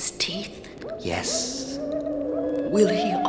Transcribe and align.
his 0.00 0.12
teeth? 0.12 0.66
Yes. 1.00 1.78
Will 2.72 2.88
he 2.88 3.19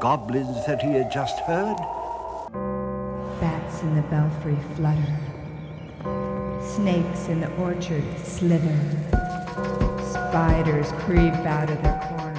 goblins 0.00 0.64
that 0.64 0.80
he 0.80 0.94
had 0.94 1.12
just 1.12 1.38
heard? 1.40 1.76
Bats 3.38 3.82
in 3.82 3.94
the 3.94 4.02
belfry 4.08 4.56
flutter. 4.74 5.14
Snakes 6.62 7.28
in 7.28 7.40
the 7.40 7.50
orchard 7.58 8.02
slither. 8.24 8.78
Spiders 10.10 10.90
creep 11.04 11.34
out 11.44 11.70
of 11.70 11.82
their 11.82 12.00
corners. 12.08 12.38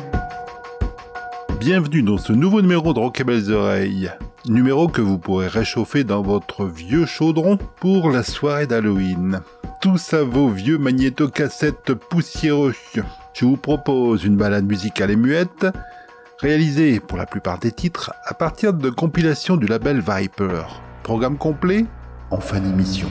Bienvenue 1.59 2.01
dans 2.01 2.17
ce 2.17 2.33
nouveau 2.33 2.63
numéro 2.63 2.93
de 2.93 2.99
Rock 2.99 3.21
et 3.21 3.23
Belles 3.23 3.51
Oreilles. 3.51 4.11
Numéro 4.47 4.87
que 4.87 5.01
vous 5.01 5.19
pourrez 5.19 5.47
réchauffer 5.47 6.03
dans 6.03 6.23
votre 6.23 6.65
vieux 6.65 7.05
chaudron 7.05 7.59
pour 7.79 8.09
la 8.09 8.23
soirée 8.23 8.65
d'Halloween. 8.65 9.41
Tous 9.81 10.13
à 10.13 10.23
vos 10.23 10.49
vieux 10.49 10.79
magnétocassettes 10.79 11.93
poussiéreux. 11.93 12.73
Je 13.33 13.45
vous 13.45 13.57
propose 13.57 14.23
une 14.25 14.35
balade 14.35 14.65
musicale 14.65 15.11
et 15.11 15.15
muette, 15.15 15.67
réalisée 16.41 16.99
pour 16.99 17.19
la 17.19 17.27
plupart 17.27 17.59
des 17.59 17.71
titres 17.71 18.13
à 18.25 18.33
partir 18.33 18.73
de 18.73 18.89
compilations 18.89 19.57
du 19.57 19.67
label 19.67 20.01
Viper. 20.01 20.63
Programme 21.03 21.37
complet 21.37 21.85
en 22.31 22.39
fin 22.39 22.59
d'émission. 22.59 23.09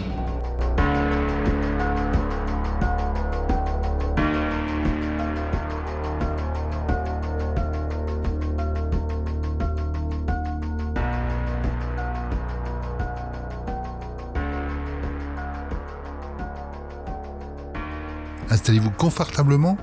Installez-vous 18.51 18.91
confortablement, 18.91 19.79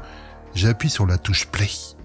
j'appuie 0.53 0.89
sur 0.89 1.07
la 1.07 1.17
touche 1.17 1.47
play. 1.47 1.96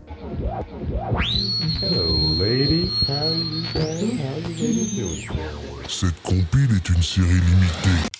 Cette 5.88 6.22
compile 6.22 6.76
est 6.76 6.88
une 6.88 7.02
série 7.02 7.28
limitée. 7.28 8.11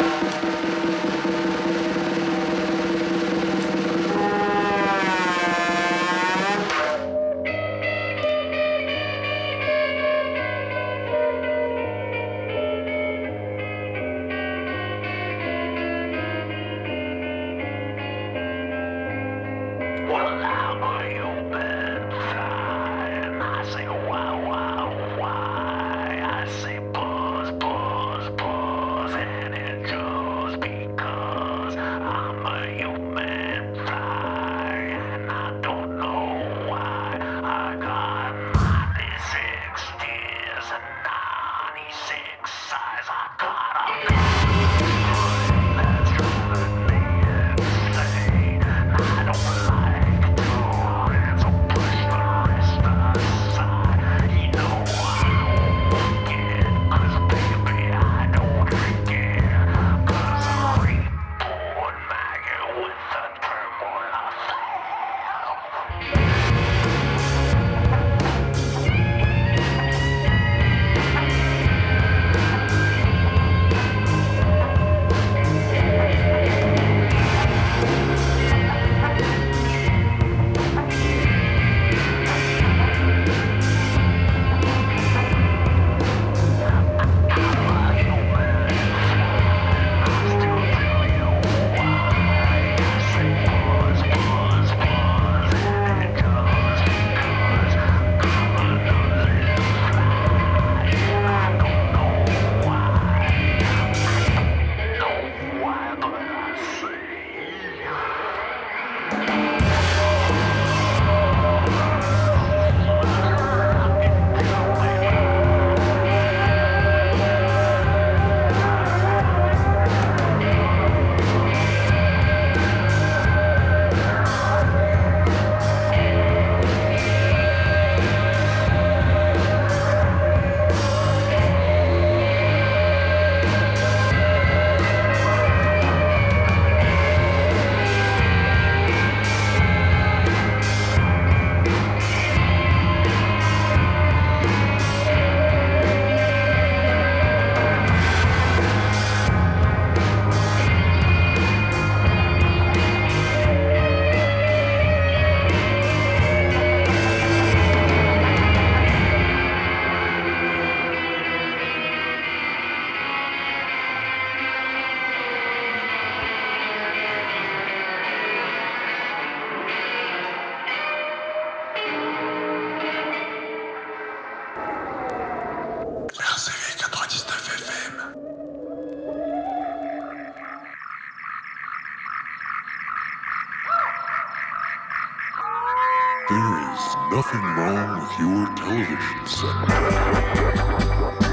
nothing 187.13 187.43
wrong 187.43 188.01
with 188.01 188.19
your 188.19 188.47
television 188.57 189.27
set. 189.27 191.32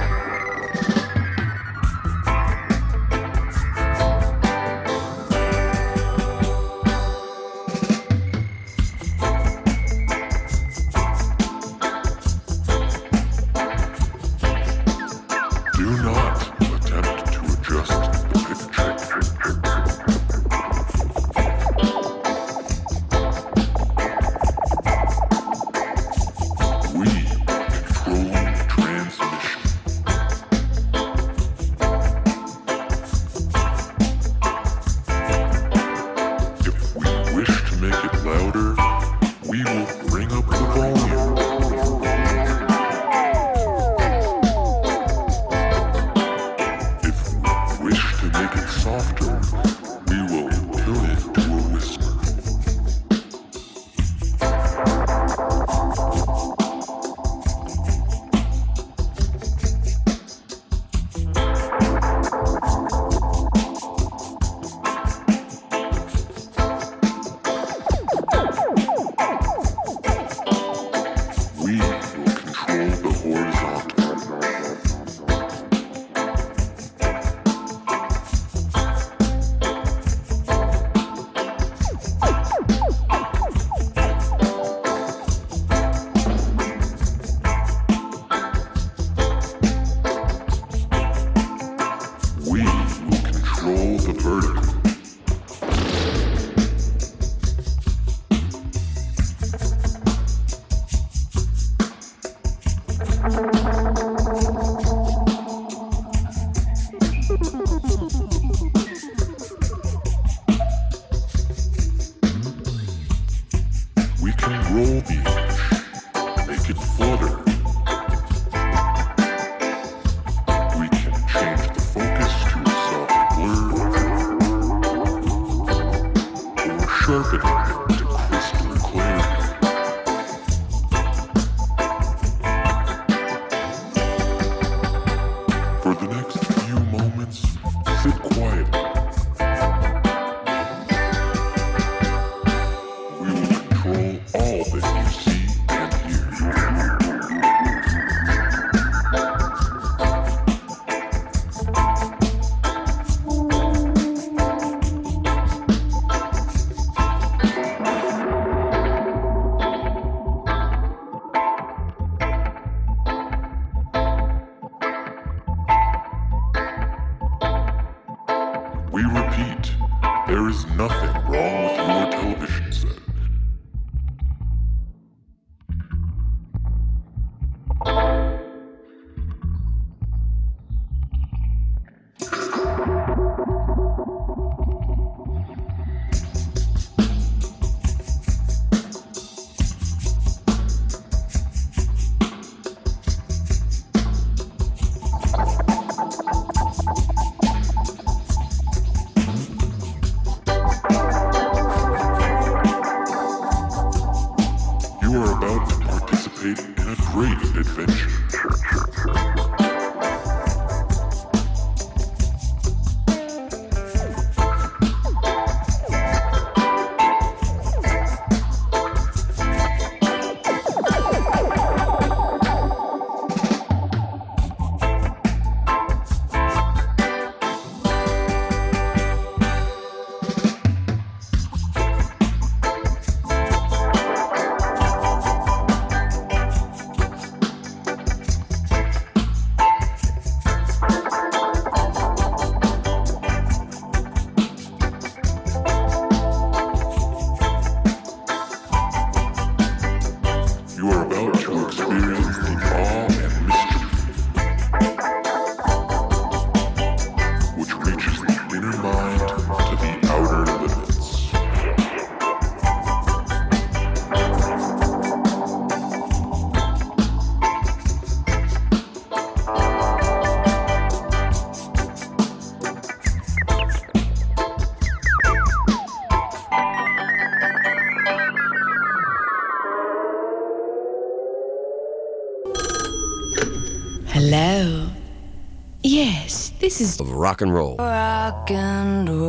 of 286.79 287.11
rock 287.11 287.41
and 287.41 287.53
roll. 287.53 287.75
Rock 287.77 288.49
and 288.51 289.09
roll. 289.09 289.28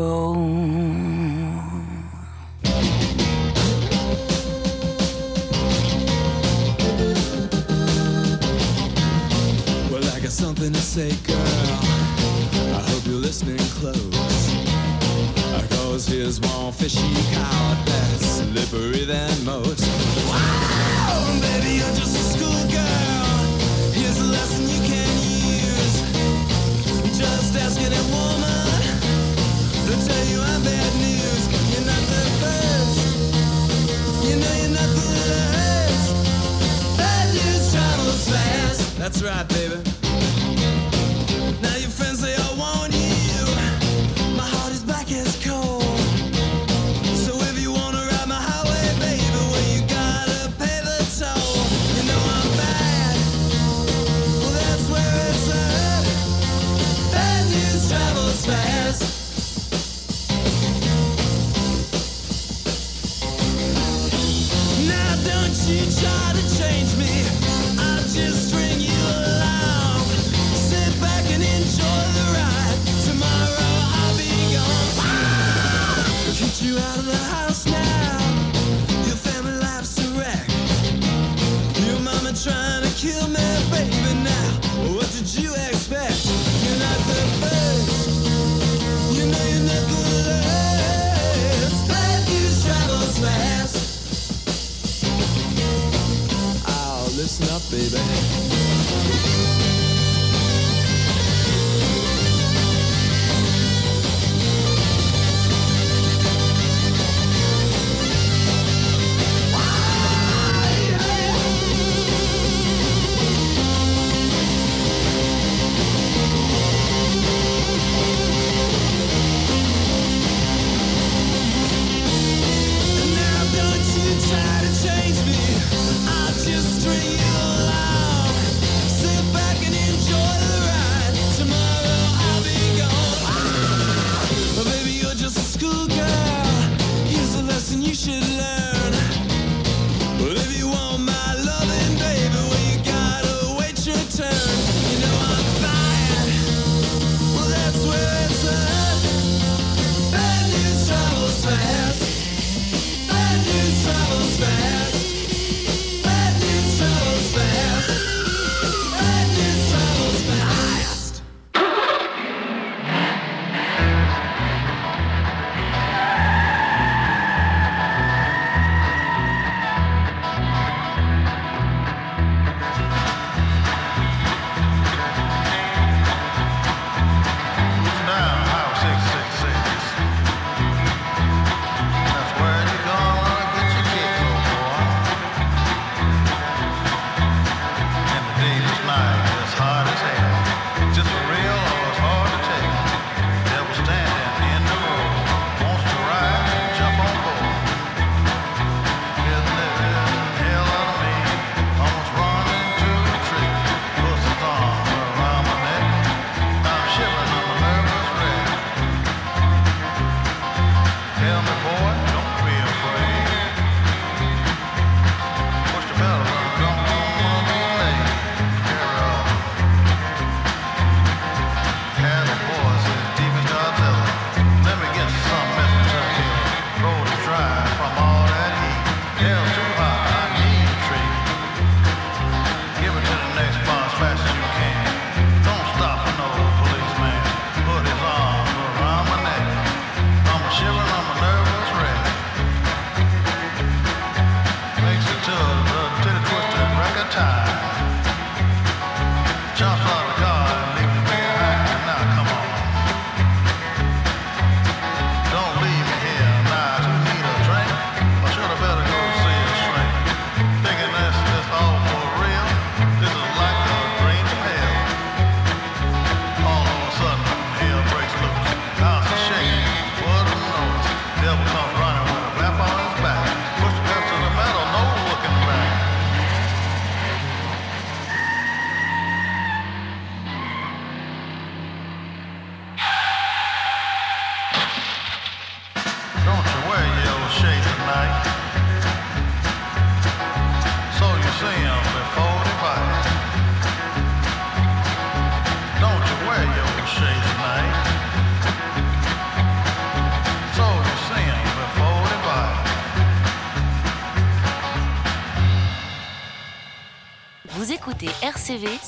That's 39.11 39.23
right, 39.25 39.49
baby. 39.49 39.70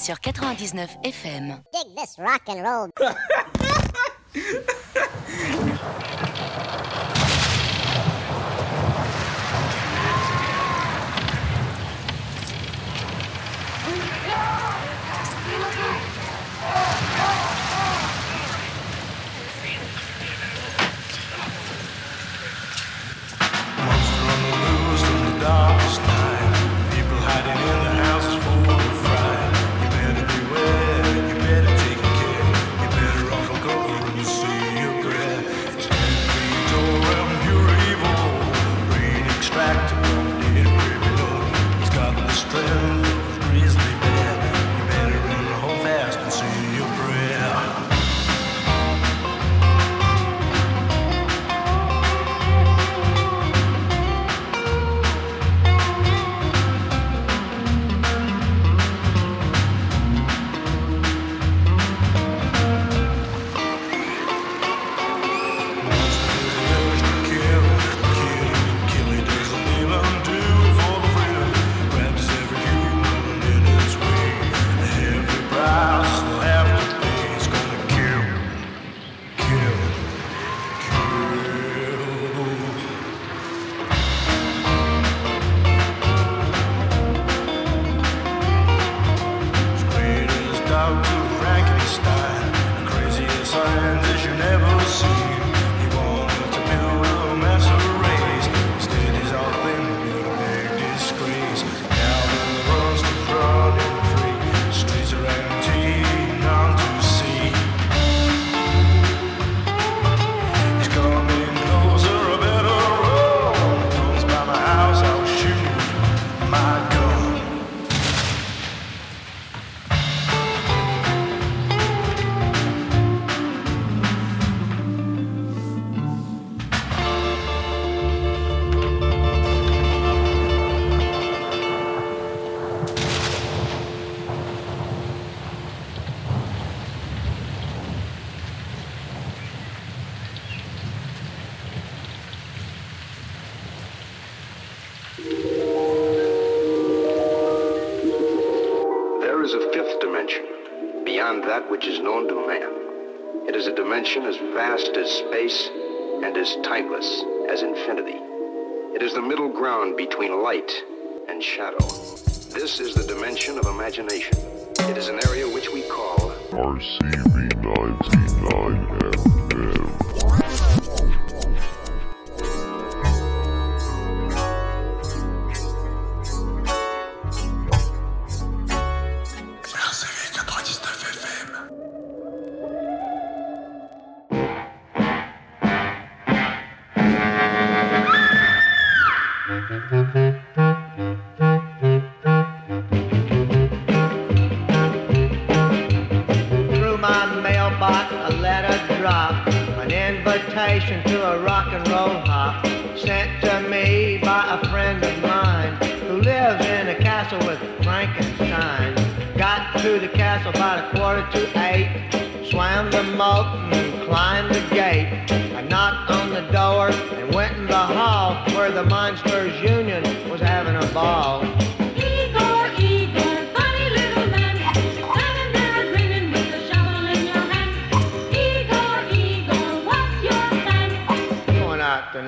Sur 0.03 0.19
99 0.19 0.97
FM. 1.05 1.63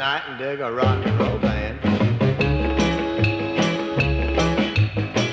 Out 0.05 0.21
tonight 0.21 0.23
and 0.29 0.39
dig 0.39 0.61
a 0.61 0.71
rock 0.71 1.07
and 1.07 1.19
roll 1.19 1.39
band. 1.39 1.81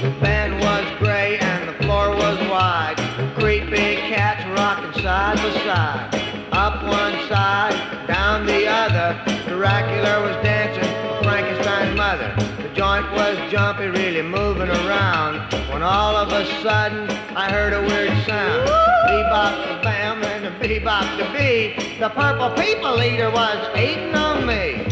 The 0.01 0.09
band 0.21 0.53
was 0.61 0.85
gray 0.99 1.37
and 1.39 1.69
the 1.69 1.73
floor 1.83 2.11
was 2.11 2.37
wide. 2.49 2.95
Creepy 3.37 3.95
cats 3.95 4.45
rocking 4.57 5.01
side 5.01 5.37
by 5.37 5.51
side. 5.65 6.47
Up 6.53 6.83
one 6.83 7.27
side, 7.27 8.07
down 8.07 8.45
the 8.45 8.67
other. 8.67 9.19
Dracula 9.47 10.21
was 10.21 10.35
dancing 10.43 10.89
with 11.09 11.23
Frankenstein's 11.23 11.97
mother. 11.97 12.33
The 12.63 12.73
joint 12.73 13.11
was 13.11 13.37
jumpy, 13.51 13.87
really 13.87 14.21
moving 14.21 14.69
around. 14.69 15.51
When 15.71 15.83
all 15.83 16.15
of 16.15 16.31
a 16.31 16.45
sudden 16.61 17.09
I 17.35 17.51
heard 17.51 17.73
a 17.73 17.81
weird 17.81 18.25
sound. 18.25 18.67
Bebop 19.07 19.83
bam 19.83 20.20
bebop 20.61 21.17
the 21.17 21.25
bee. 21.35 21.73
The 21.99 22.09
purple 22.09 22.51
people 22.51 23.01
eater 23.01 23.31
was 23.31 23.57
eating 23.75 24.13
on 24.13 24.45
me. 24.45 24.85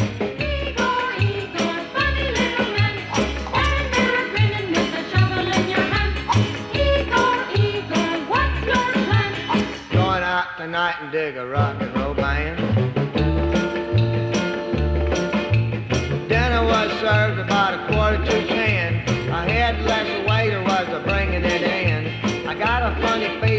Funny 1.94 2.26
little 2.32 2.70
man, 2.76 2.96
with 4.72 5.00
a 5.00 5.04
shovel 5.12 5.48
in 5.48 5.70
your 5.70 5.86
hand. 5.94 6.14
What's 8.30 8.60
your 8.66 8.92
plan? 9.06 9.32
Going 9.92 10.24
out 10.24 10.58
tonight 10.58 10.96
and 11.02 11.12
dig 11.12 11.38
a 11.38 11.46
rock 11.46 11.80
and 11.82 11.96
roll 11.96 12.16
band. 12.16 12.58
Dinner 16.30 16.64
was 16.64 16.92
served 17.00 17.40
about 17.40 17.74
a 17.76 17.88
quarter 17.94 18.24
to 18.26 18.48
ten. 18.48 18.96
A 19.30 19.44
headless 19.44 20.28
waiter 20.28 20.62
was 20.64 20.88
a 20.90 21.00
bringing 21.06 21.44
it 21.44 21.62
in. 21.62 22.48
I 22.48 22.56
got 22.56 22.82
a 22.84 22.96
funny 23.02 23.30
feeling 23.40 23.59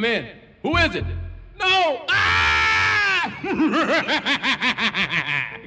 I'm 0.00 0.04
in. 0.06 0.28
Who 0.62 0.74
is 0.78 0.94
it? 0.94 1.04
No! 1.58 2.06
Ah! 2.08 3.36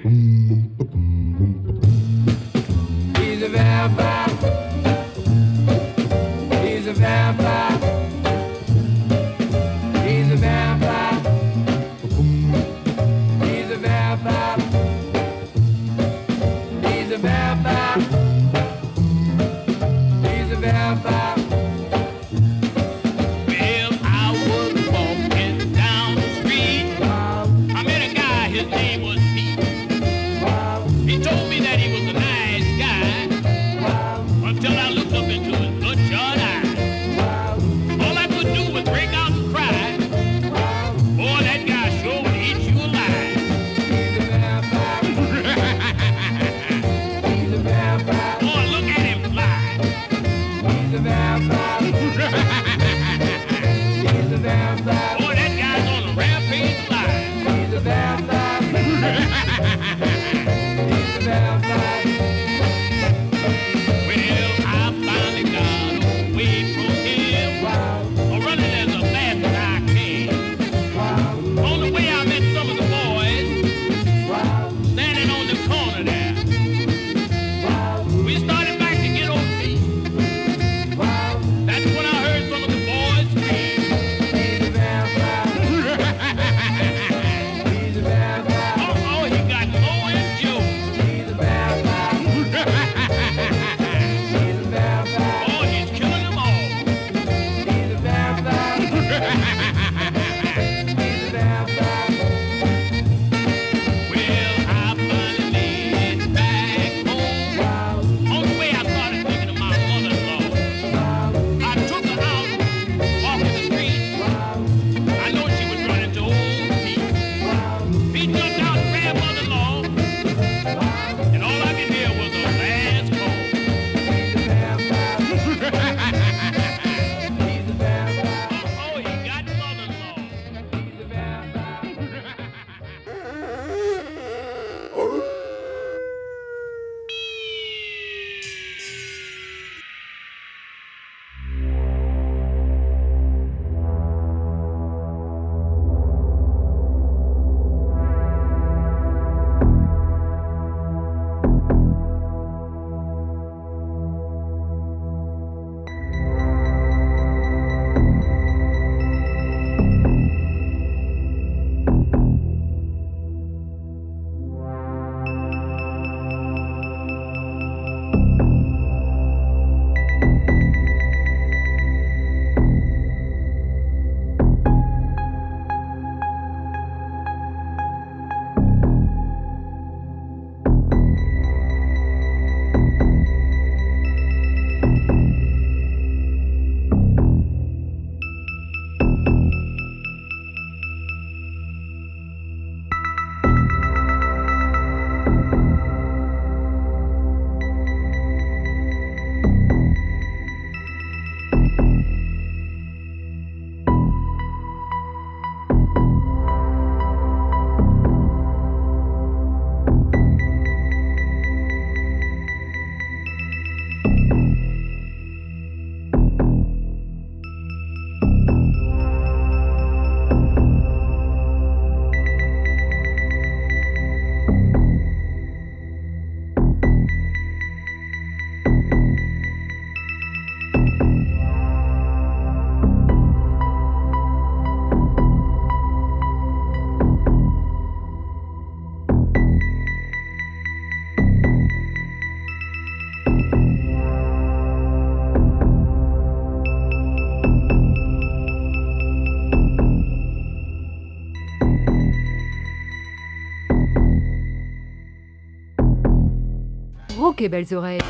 et 257.43 257.49
belles 257.49 257.73
oreilles. 257.73 258.01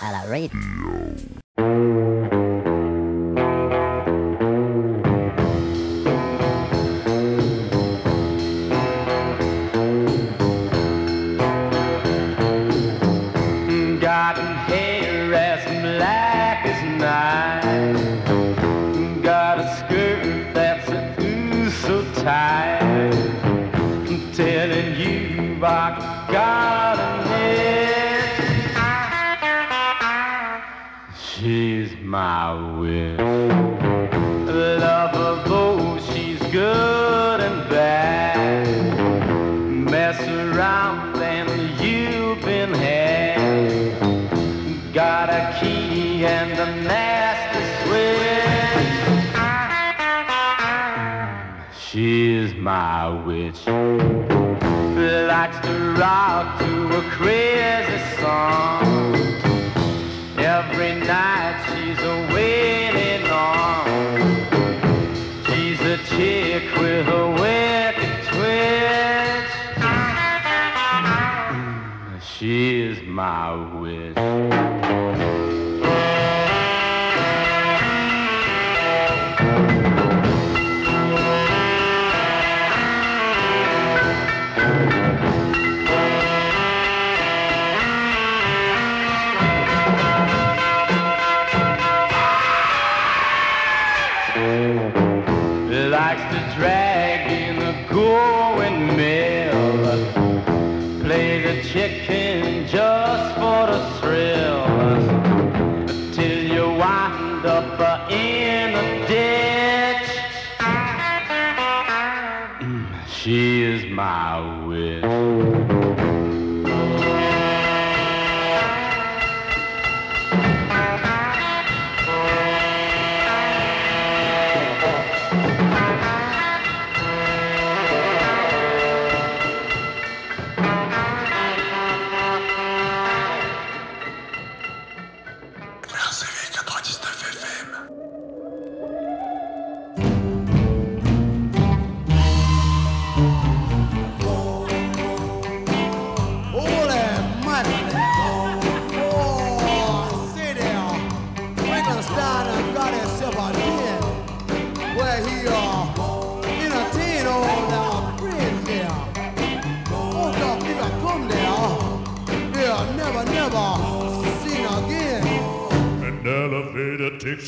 À 0.00 0.12
la 0.12 0.30
radio. 0.30 0.99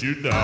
you 0.00 0.14
down. 0.14 0.41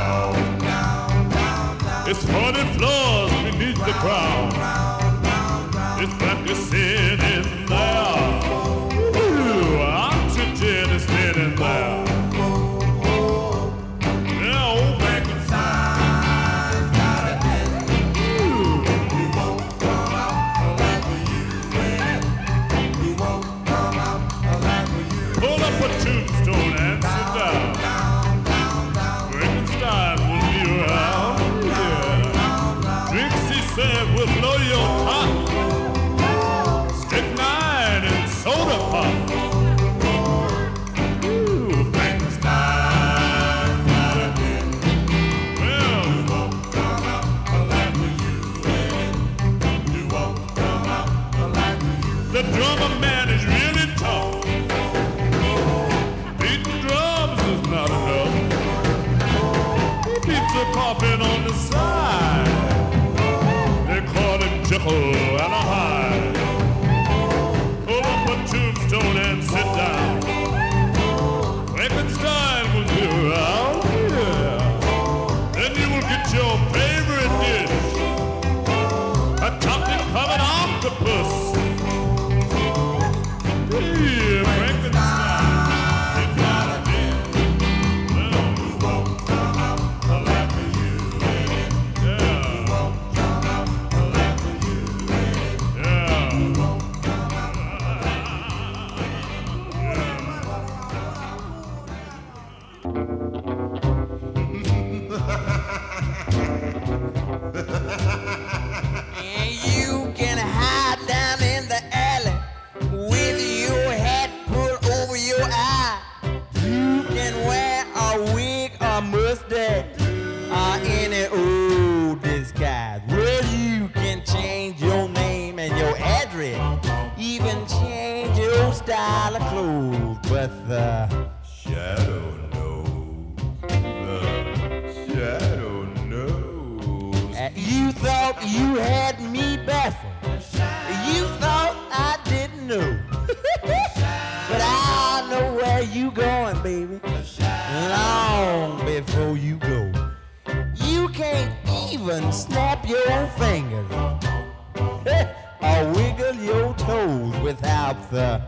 and 152.10 152.34
snap 152.34 152.88
your 152.88 153.26
fingers 153.38 153.90
or 155.60 155.92
wiggle 155.92 156.34
your 156.36 156.74
toes 156.74 157.38
without 157.40 158.10
the 158.10 158.40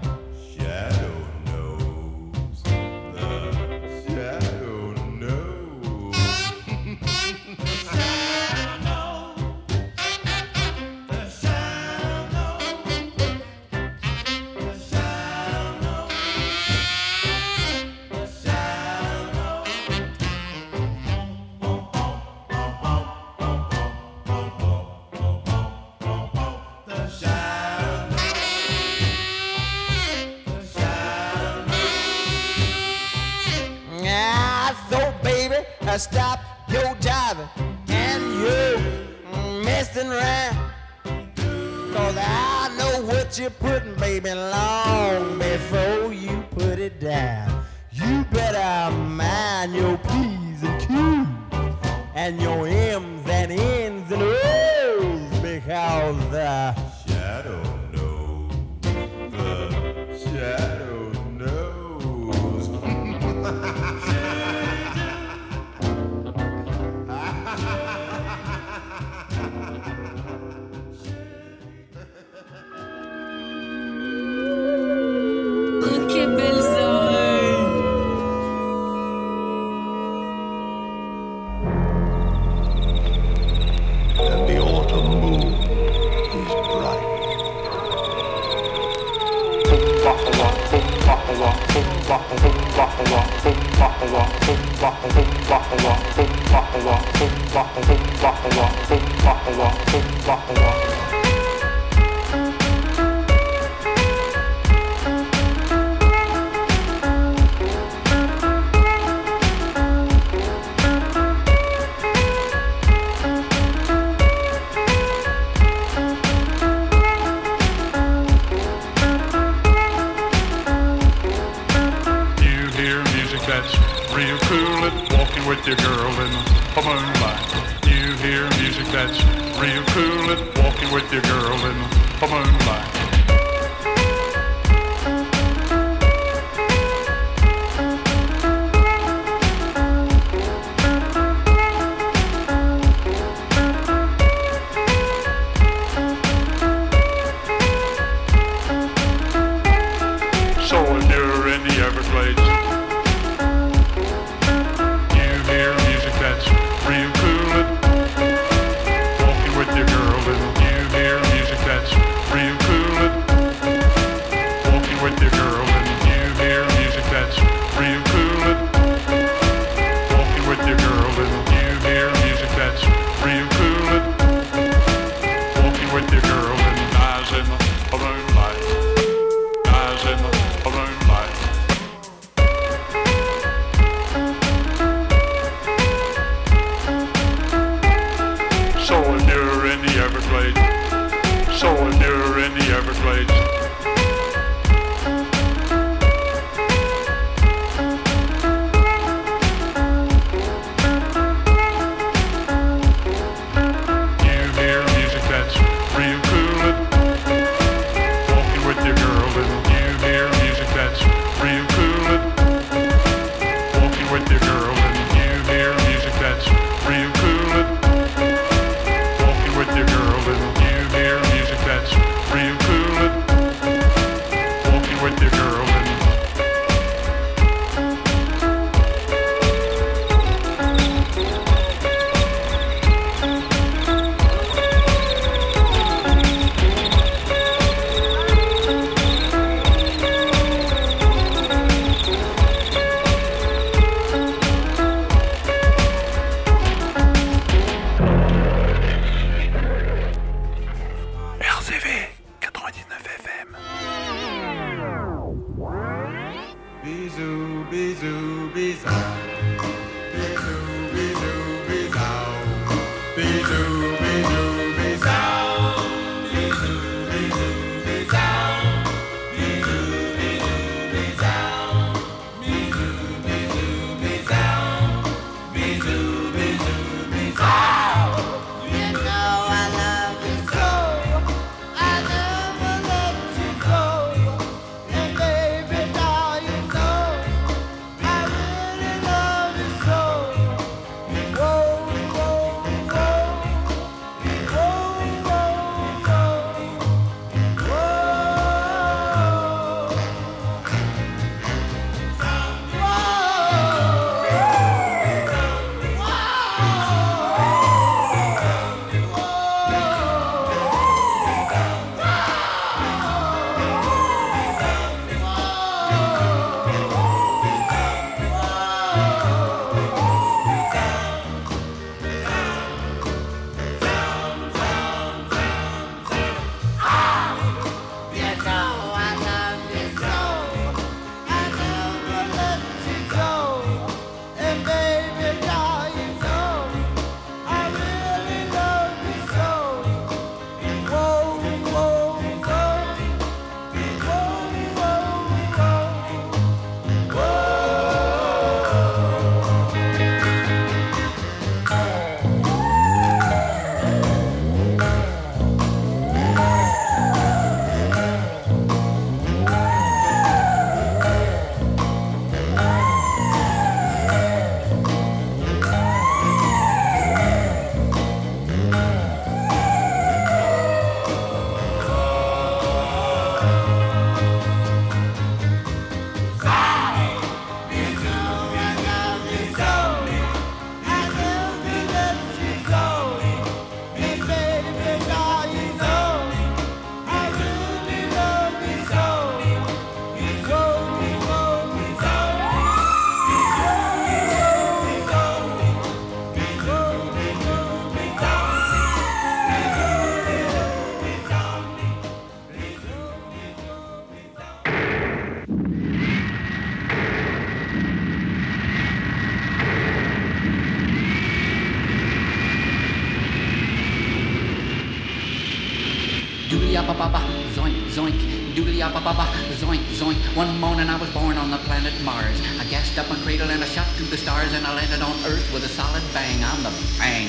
One 420.40 420.58
morning 420.58 420.88
I 420.88 420.96
was 420.96 421.10
born 421.10 421.36
on 421.36 421.50
the 421.50 421.58
planet 421.68 421.92
Mars. 422.00 422.40
I 422.58 422.64
gassed 422.64 422.96
up 422.96 423.10
my 423.10 423.16
cradle 423.16 423.50
and 423.50 423.62
I 423.62 423.66
shot 423.66 423.86
to 423.98 424.04
the 424.04 424.16
stars 424.16 424.54
and 424.54 424.66
I 424.66 424.74
landed 424.74 425.02
on 425.02 425.12
Earth 425.26 425.52
with 425.52 425.64
a 425.64 425.68
solid 425.68 426.02
bang. 426.14 426.42
I'm 426.42 426.62
the 426.62 426.70
fang. 426.96 427.28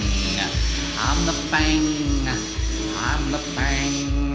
I'm 0.97 1.25
the 1.25 1.33
fang. 1.51 2.25
I'm 2.95 3.31
the 3.33 3.37
fang. 3.37 4.31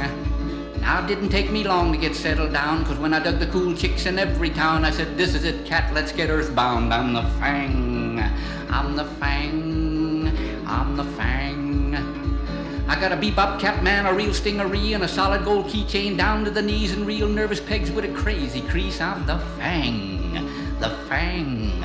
Now 0.82 1.02
it 1.02 1.06
didn't 1.06 1.30
take 1.30 1.50
me 1.50 1.64
long 1.64 1.90
to 1.90 1.98
get 1.98 2.14
settled 2.14 2.52
down, 2.52 2.84
cause 2.84 2.98
when 2.98 3.14
I 3.14 3.18
dug 3.18 3.38
the 3.38 3.46
cool 3.46 3.74
chicks 3.74 4.04
in 4.04 4.18
every 4.18 4.50
town, 4.50 4.84
I 4.84 4.90
said, 4.90 5.16
This 5.16 5.34
is 5.34 5.44
it, 5.44 5.64
cat, 5.64 5.94
let's 5.94 6.12
get 6.12 6.28
earthbound. 6.28 6.92
I'm 6.92 7.14
the 7.14 7.22
fang. 7.40 8.20
I'm 8.68 8.94
the 8.94 9.06
fang. 9.06 9.25
I 12.96 12.98
got 12.98 13.12
a 13.12 13.16
bebop 13.18 13.60
cap 13.60 13.82
man, 13.82 14.06
a 14.06 14.14
real 14.14 14.30
stingaree, 14.30 14.94
and 14.94 15.04
a 15.04 15.08
solid 15.08 15.44
gold 15.44 15.66
keychain 15.66 16.16
down 16.16 16.46
to 16.46 16.50
the 16.50 16.62
knees, 16.62 16.94
and 16.94 17.06
real 17.06 17.28
nervous 17.28 17.60
pegs 17.60 17.90
with 17.90 18.06
a 18.06 18.14
crazy 18.14 18.62
crease. 18.62 19.02
I'm 19.02 19.26
the 19.26 19.38
fang. 19.58 20.32
The 20.80 20.88
fang. 21.06 21.84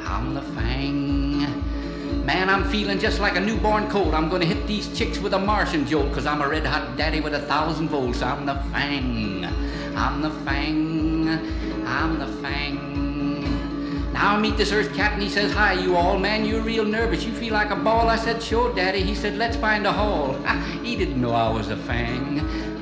I'm 0.00 0.32
the 0.32 0.40
fang. 0.40 2.24
Man, 2.24 2.48
I'm 2.48 2.64
feeling 2.70 2.98
just 2.98 3.20
like 3.20 3.36
a 3.36 3.40
newborn 3.40 3.90
colt. 3.90 4.14
I'm 4.14 4.30
gonna 4.30 4.46
hit 4.46 4.66
these 4.66 4.96
chicks 4.96 5.18
with 5.18 5.34
a 5.34 5.38
Martian 5.38 5.86
jolt, 5.86 6.10
cause 6.14 6.24
I'm 6.24 6.40
a 6.40 6.48
red 6.48 6.64
hot 6.64 6.96
daddy 6.96 7.20
with 7.20 7.34
a 7.34 7.40
thousand 7.40 7.90
volts. 7.90 8.22
I'm 8.22 8.46
the 8.46 8.54
fang. 8.72 9.44
I'm 9.94 10.22
the 10.22 10.30
fang. 10.30 11.28
I'm 11.86 12.18
the 12.18 12.26
fang. 12.40 13.00
Now 14.20 14.36
I 14.36 14.38
meet 14.38 14.58
this 14.58 14.70
earth 14.70 14.94
cat 14.94 15.14
and 15.14 15.22
he 15.22 15.30
says, 15.30 15.50
Hi, 15.52 15.72
you 15.72 15.96
all. 15.96 16.18
Man, 16.18 16.44
you're 16.44 16.60
real 16.60 16.84
nervous. 16.84 17.24
You 17.24 17.32
feel 17.32 17.54
like 17.54 17.70
a 17.70 17.76
ball. 17.76 18.10
I 18.10 18.16
said, 18.16 18.42
Sure, 18.42 18.70
daddy. 18.74 19.02
He 19.02 19.14
said, 19.14 19.38
Let's 19.38 19.56
find 19.56 19.86
a 19.86 19.92
hall. 19.92 20.29
He 20.90 20.96
didn't 20.96 21.20
know 21.20 21.30
I 21.30 21.48
was 21.48 21.68
a 21.68 21.76
fang. 21.76 22.38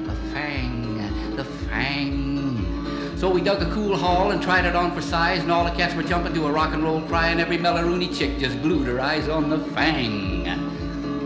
The 0.07 0.15
fang. 0.33 1.37
The 1.37 1.45
fang. 1.45 3.19
So 3.19 3.29
we 3.31 3.43
dug 3.43 3.61
a 3.61 3.71
cool 3.75 3.95
hall 3.95 4.31
and 4.31 4.41
tried 4.41 4.65
it 4.65 4.75
on 4.75 4.95
for 4.95 5.03
size, 5.03 5.43
and 5.43 5.53
all 5.53 5.63
the 5.63 5.73
cats 5.73 5.95
were 5.95 6.03
jumping 6.03 6.33
to 6.33 6.47
a 6.47 6.51
rock 6.51 6.73
and 6.73 6.83
roll 6.83 7.03
cry, 7.03 7.29
and 7.29 7.39
every 7.39 7.59
Mellaroony 7.59 8.17
chick 8.17 8.39
just 8.39 8.63
glued 8.63 8.87
her 8.87 8.99
eyes 8.99 9.29
on 9.29 9.51
the 9.51 9.59
fang. 9.75 10.49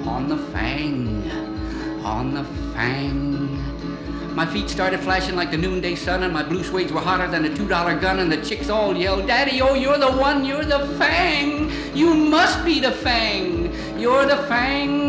On 0.04 0.28
the 0.28 0.38
fang. 0.52 1.30
On 2.02 2.34
the 2.34 2.42
fang. 2.74 4.34
My 4.34 4.46
feet 4.46 4.68
started 4.68 4.98
flashing 4.98 5.36
like 5.36 5.52
the 5.52 5.58
noonday 5.58 5.94
sun, 5.94 6.24
and 6.24 6.32
my 6.32 6.42
blue 6.42 6.64
suedes 6.64 6.90
were 6.90 7.00
hotter 7.00 7.28
than 7.28 7.44
a 7.44 7.54
two 7.54 7.68
dollar 7.68 7.96
gun, 7.96 8.18
and 8.18 8.32
the 8.32 8.42
chicks 8.42 8.70
all 8.70 8.96
yelled, 8.96 9.28
Daddy, 9.28 9.62
oh, 9.62 9.74
you're 9.74 9.98
the 9.98 10.10
one, 10.10 10.44
you're 10.44 10.64
the 10.64 10.84
fang. 10.98 11.70
You 11.94 12.12
must 12.14 12.64
be 12.64 12.80
the 12.80 12.90
fang. 12.90 13.72
You're 14.00 14.26
the 14.26 14.38
fang. 14.48 15.01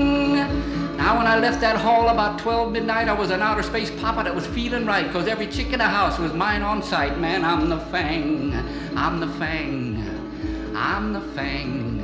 Now, 1.04 1.18
when 1.18 1.28
I 1.28 1.38
left 1.38 1.60
that 1.60 1.76
hall 1.76 2.08
about 2.08 2.40
12 2.40 2.72
midnight, 2.72 3.10
I 3.10 3.14
was 3.14 3.30
an 3.30 3.42
outer 3.42 3.62
space 3.62 3.92
papa 3.92 4.24
that 4.24 4.34
was 4.34 4.48
feeling 4.48 4.86
right, 4.86 5.12
cause 5.12 5.28
every 5.28 5.48
chick 5.48 5.74
in 5.74 5.80
the 5.80 5.84
house 5.84 6.18
was 6.18 6.32
mine 6.32 6.62
on 6.62 6.82
sight. 6.82 7.20
Man, 7.20 7.44
I'm 7.44 7.68
the 7.68 7.78
fang. 7.78 8.54
I'm 8.96 9.20
the 9.20 9.28
fang. 9.28 10.74
I'm 10.74 11.12
the 11.12 11.20
fang. 11.20 12.00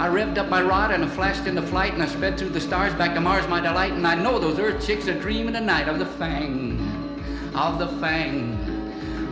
I 0.00 0.08
revved 0.08 0.38
up 0.38 0.48
my 0.48 0.62
rod 0.62 0.90
and 0.90 1.04
I 1.04 1.08
flashed 1.08 1.46
into 1.46 1.60
flight 1.60 1.92
and 1.92 2.02
I 2.02 2.06
sped 2.06 2.38
through 2.38 2.48
the 2.48 2.62
stars 2.62 2.94
back 2.94 3.12
to 3.12 3.20
Mars, 3.20 3.46
my 3.46 3.60
delight. 3.60 3.92
And 3.92 4.06
I 4.06 4.14
know 4.14 4.38
those 4.38 4.58
earth 4.58 4.86
chicks 4.86 5.06
are 5.06 5.20
dreaming 5.20 5.52
tonight 5.52 5.86
of 5.86 5.98
the 5.98 6.06
fang, 6.06 6.80
of 7.54 7.78
the 7.78 7.88
fang, 8.00 8.54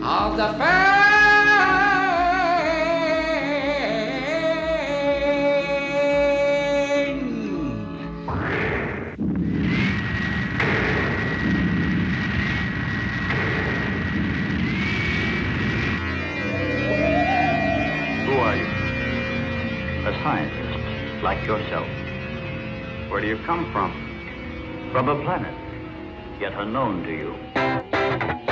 of 0.03 0.37
the 0.37 0.53
fang. 0.59 1.90
Scientist, 20.23 21.23
like 21.23 21.43
yourself. 21.45 21.87
Where 23.09 23.21
do 23.21 23.27
you 23.27 23.37
come 23.45 23.71
from? 23.71 23.91
From 24.91 25.09
a 25.09 25.15
planet, 25.23 25.55
yet 26.39 26.53
unknown 26.53 27.03
to 27.03 27.11
you. 27.11 28.50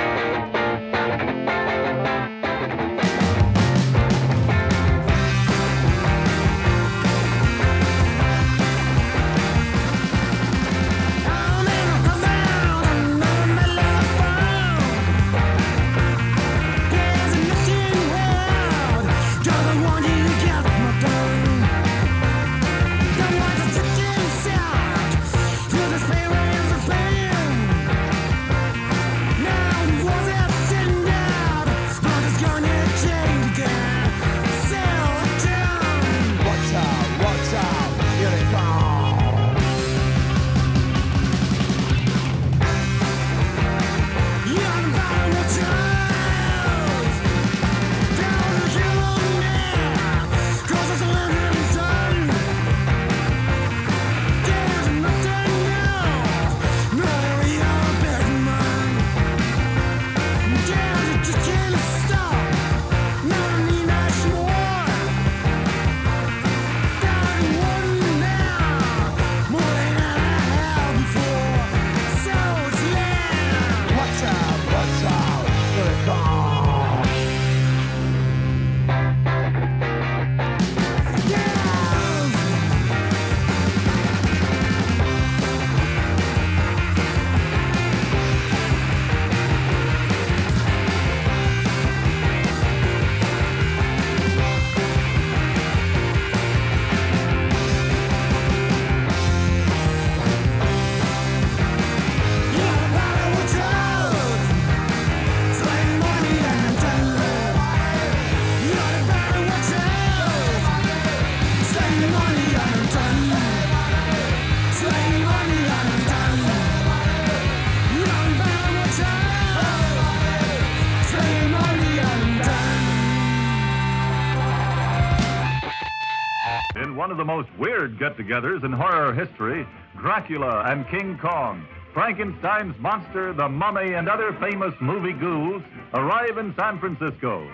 Most 127.39 127.57
weird 127.57 127.97
get 127.97 128.17
togethers 128.17 128.65
in 128.65 128.71
horror 128.73 129.13
history, 129.13 129.65
Dracula 129.97 130.63
and 130.65 130.85
King 130.89 131.17
Kong, 131.17 131.65
Frankenstein's 131.93 132.77
monster, 132.79 133.31
the 133.31 133.47
mummy, 133.47 133.93
and 133.93 134.09
other 134.09 134.33
famous 134.41 134.73
movie 134.81 135.13
ghouls 135.13 135.63
arrive 135.93 136.37
in 136.37 136.53
San 136.57 136.79
Francisco. 136.79 137.47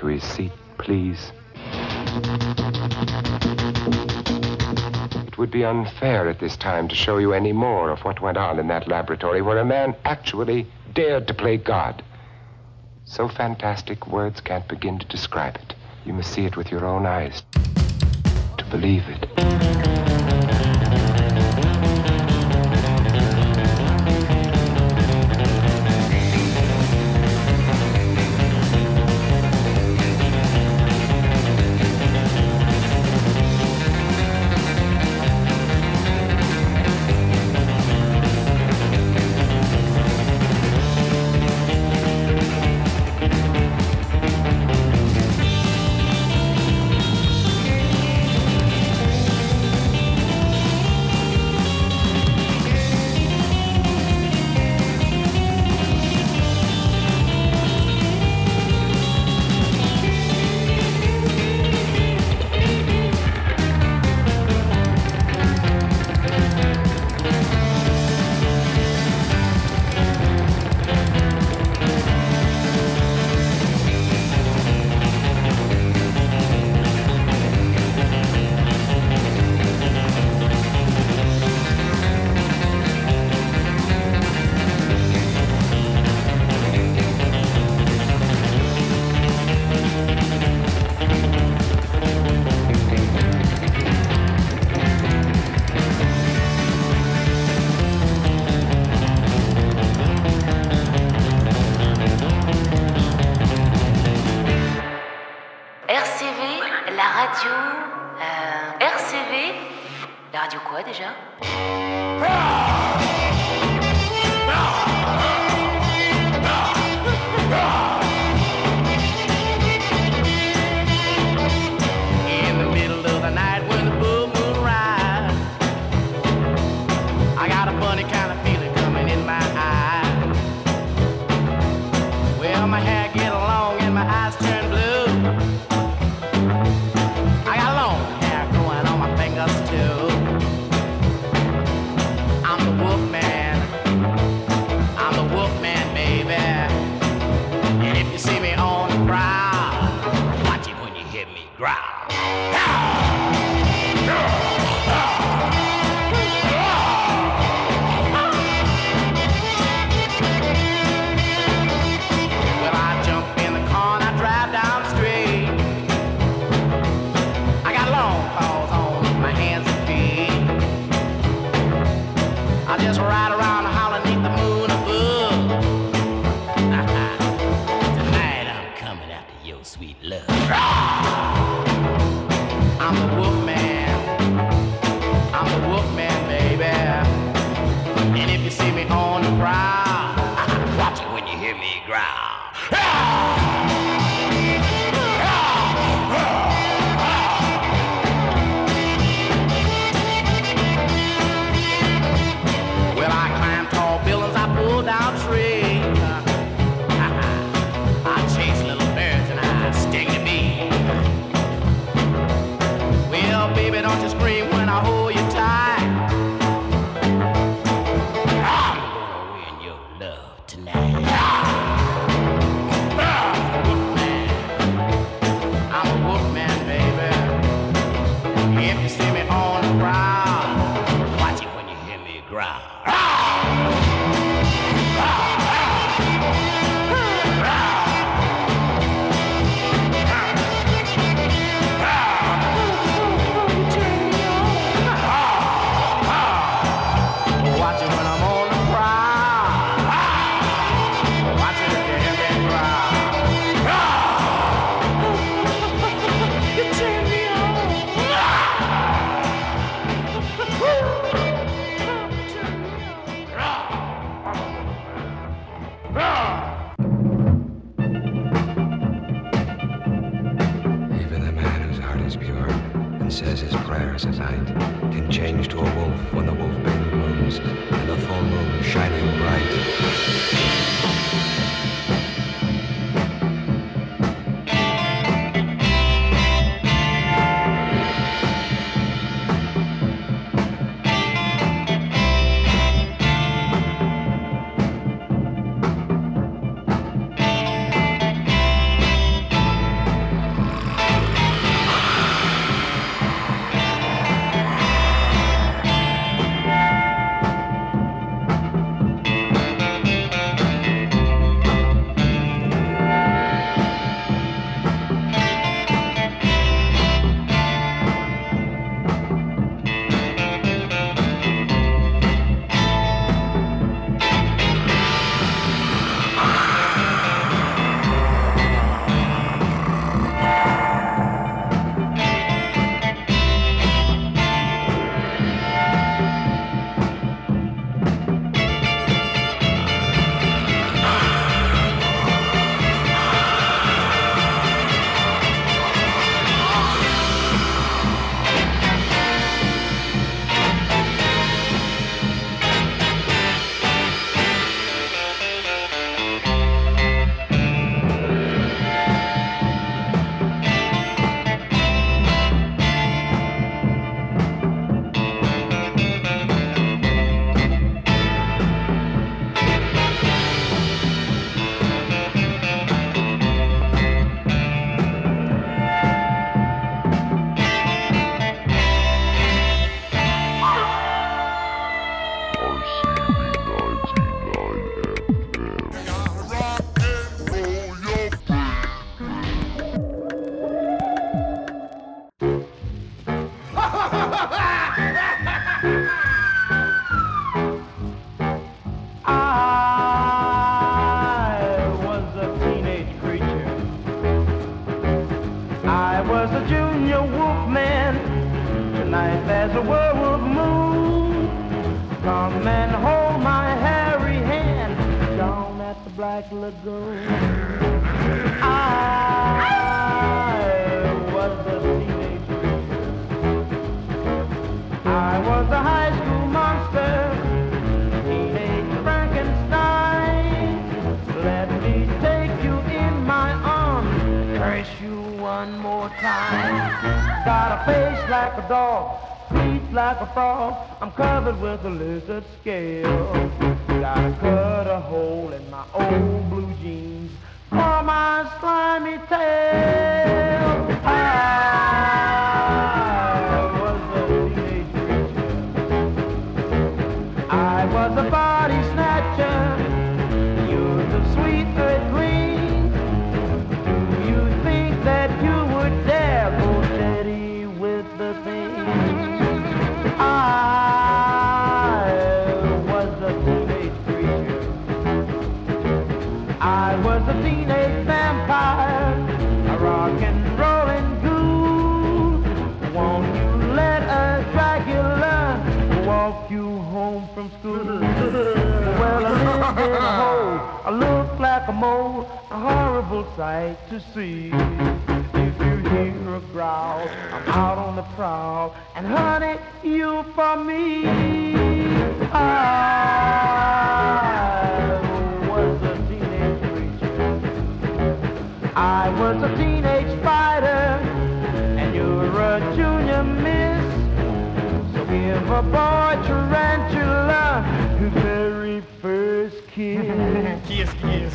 to 0.00 0.06
his 0.06 0.22
seat, 0.22 0.52
please? 0.78 1.30
It 5.26 5.38
would 5.38 5.50
be 5.50 5.64
unfair 5.64 6.28
at 6.28 6.40
this 6.40 6.56
time 6.56 6.88
to 6.88 6.94
show 6.94 7.18
you 7.18 7.34
any 7.34 7.52
more 7.52 7.90
of 7.90 8.00
what 8.00 8.20
went 8.20 8.38
on 8.38 8.58
in 8.58 8.68
that 8.68 8.88
laboratory 8.88 9.42
where 9.42 9.58
a 9.58 9.64
man 9.64 9.94
actually 10.04 10.66
dared 10.94 11.26
to 11.28 11.34
play 11.34 11.58
God. 11.58 12.02
So 13.04 13.28
fantastic, 13.28 14.06
words 14.06 14.40
can't 14.40 14.66
begin 14.68 14.98
to 14.98 15.06
describe 15.06 15.56
it. 15.56 15.74
You 16.06 16.14
must 16.14 16.32
see 16.32 16.46
it 16.46 16.56
with 16.56 16.70
your 16.70 16.86
own 16.86 17.04
eyes 17.04 17.42
to 17.52 18.64
believe 18.70 19.04
it. 19.06 20.09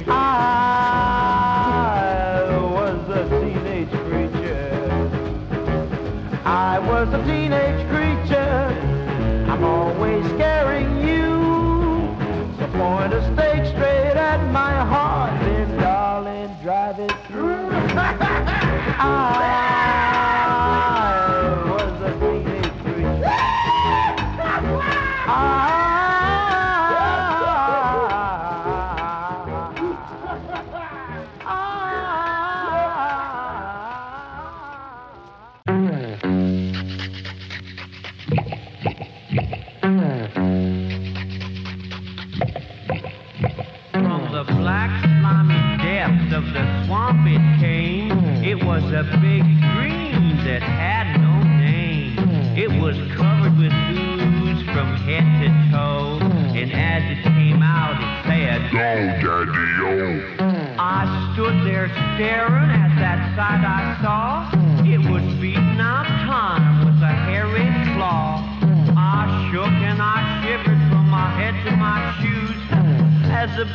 I 0.08 1.14
staring 62.16 62.72
at 62.72 62.95
that 62.95 63.36
sight 63.36 63.59
I 63.59 63.99
saw. 63.99 64.47
It 64.88 64.99
was 65.11 65.24
beating 65.36 65.82
up 65.82 66.07
time 66.24 66.86
with 66.86 66.95
a 67.03 67.11
hairy 67.28 67.68
claw. 67.91 68.39
I 68.95 69.51
shook 69.51 69.76
and 69.84 69.99
I 70.01 70.24
shivered 70.39 70.80
from 70.88 71.09
my 71.09 71.28
head 71.36 71.55
to 71.68 71.76
my 71.76 71.99
shoes 72.24 72.55
as 73.36 73.51
the 73.57 73.66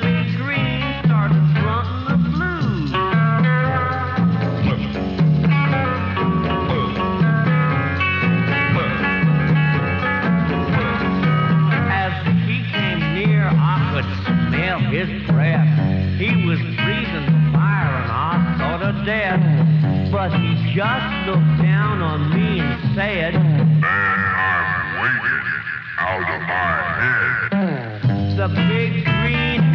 just 20.81 21.27
looked 21.27 21.61
down 21.61 22.01
on 22.01 22.31
me 22.33 22.59
and 22.59 22.95
said, 22.95 23.35
Man, 23.35 23.85
I'm 23.85 24.97
waking 25.03 25.45
out 25.99 26.25
of 26.25 26.41
my 26.49 26.73
head. 27.53 28.39
The 28.39 28.49
big 28.49 29.05
green 29.05 29.70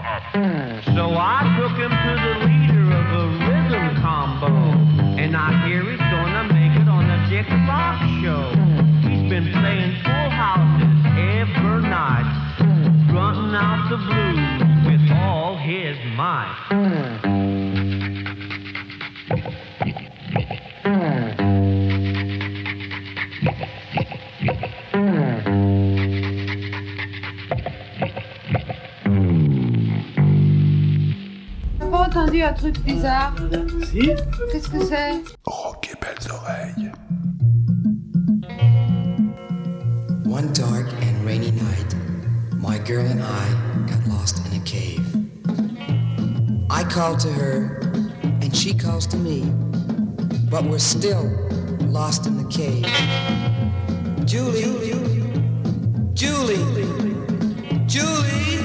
Mm-hmm. 0.00 0.39
entendu 32.10 32.42
un 32.42 32.52
truc 32.52 32.78
bizarre 32.80 33.34
Si 33.84 34.10
Qu'est-ce 34.50 34.68
que 34.68 34.84
c'est 34.84 35.22
oh, 35.46 35.74
belles 36.00 36.32
oreilles. 36.32 36.90
One 40.24 40.52
dark 40.52 40.86
and 41.02 41.24
rainy 41.24 41.52
night, 41.52 41.94
my 42.56 42.78
girl 42.78 43.06
and 43.06 43.22
I 43.22 43.86
got 43.86 44.06
lost 44.08 44.44
in 44.46 44.60
a 44.60 44.64
cave. 44.64 45.04
I 46.70 46.84
called 46.84 47.20
to 47.20 47.32
her, 47.32 47.80
and 48.22 48.54
she 48.54 48.74
calls 48.74 49.06
to 49.08 49.16
me, 49.16 49.44
but 50.50 50.64
we're 50.64 50.78
still 50.78 51.30
lost 51.86 52.26
in 52.26 52.36
the 52.36 52.48
cave. 52.48 52.86
Julie, 54.26 54.62
Julie, 56.14 56.56
Julie, 56.56 56.86
Julie. 57.86 58.59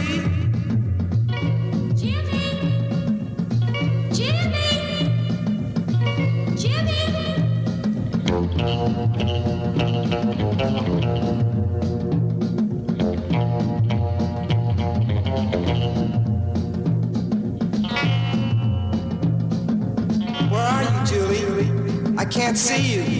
Can't 22.35 22.57
see 22.57 22.95
you. 22.95 23.14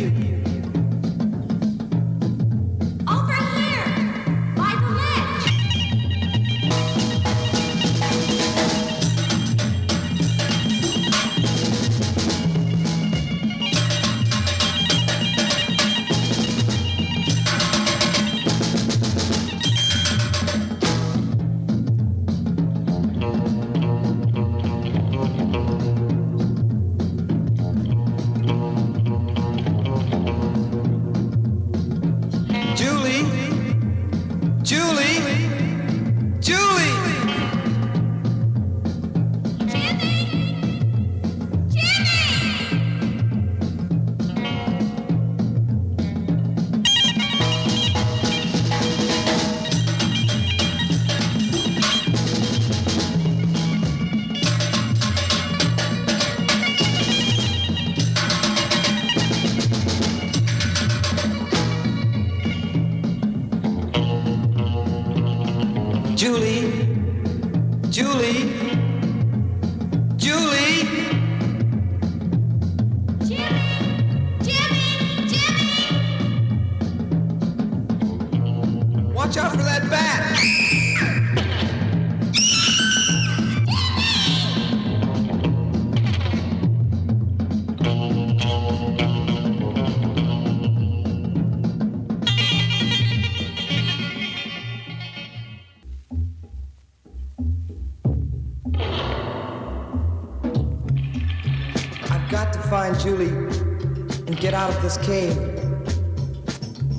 Cave. 104.98 105.38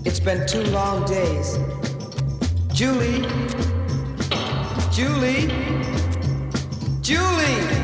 It's 0.04 0.20
been 0.20 0.46
two 0.46 0.62
long 0.70 1.04
days. 1.04 1.58
Julie, 2.72 3.26
Julie. 4.92 5.76
Julie, 7.06 7.75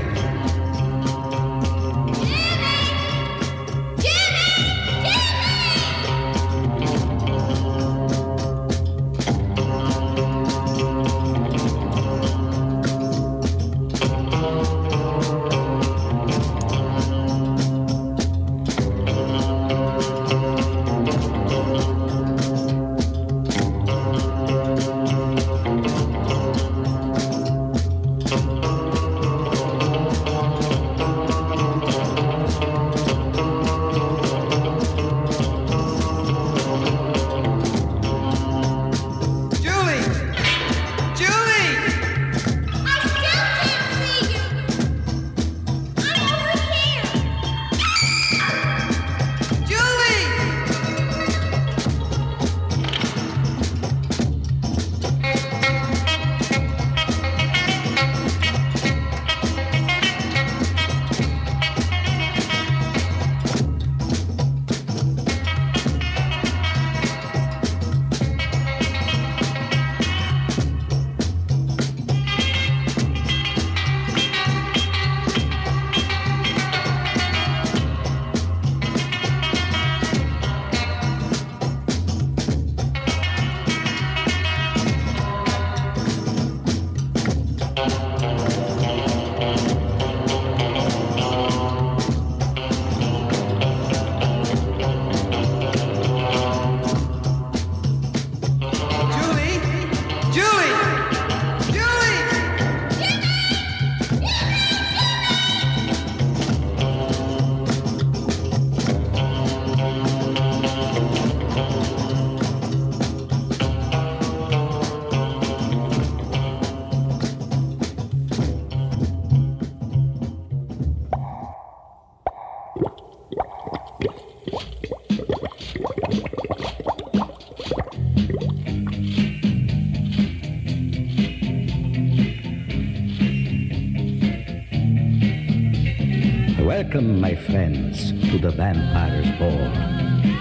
my 137.23 137.37
friends, 137.37 138.11
to 138.29 138.37
the 138.37 138.51
Vampire's 138.51 139.31
Ball, 139.39 139.70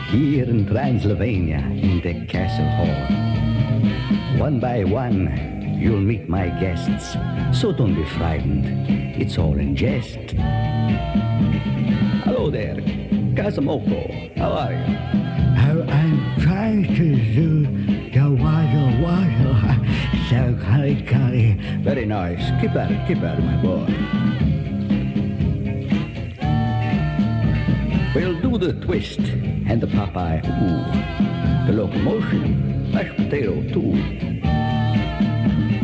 here 0.10 0.46
in 0.46 0.66
Transylvania, 0.66 1.60
in 1.60 2.02
the 2.02 2.26
Castle 2.26 2.66
Hall. 2.78 4.40
One 4.40 4.60
by 4.60 4.84
one, 4.84 5.78
you'll 5.80 6.00
meet 6.00 6.28
my 6.28 6.48
guests. 6.60 7.16
So 7.54 7.72
don't 7.72 7.94
be 7.94 8.04
frightened. 8.18 8.66
It's 9.22 9.38
all 9.38 9.60
in 9.60 9.76
jest. 9.76 10.32
Hello 12.26 12.50
there, 12.50 12.78
Kazamoko. 13.38 14.36
How 14.40 14.50
are 14.50 14.74
you? 14.74 14.98
Oh, 15.62 15.86
I'm 15.88 16.42
trying 16.42 16.96
to 16.96 17.16
do 17.36 17.62
the 18.10 18.28
waddle 18.44 18.92
waddle. 19.04 19.52
So 20.32 20.58
curry 20.64 21.04
curry. 21.04 21.60
Very 21.84 22.06
nice. 22.06 22.42
Keep 22.60 22.76
at 22.76 22.90
it, 22.90 23.06
keep 23.06 23.22
at 23.22 23.38
it, 23.38 23.44
my 23.44 23.62
boy. 23.62 24.61
We'll 28.14 28.41
do 28.41 28.57
the 28.57 28.74
twist 28.74 29.20
and 29.20 29.80
the 29.80 29.88
Popeye 29.88 30.43
ooh. 30.43 31.66
The 31.66 31.72
locomotion, 31.72 32.91
mashed 32.91 33.16
potato 33.16 33.64
too. 33.72 33.93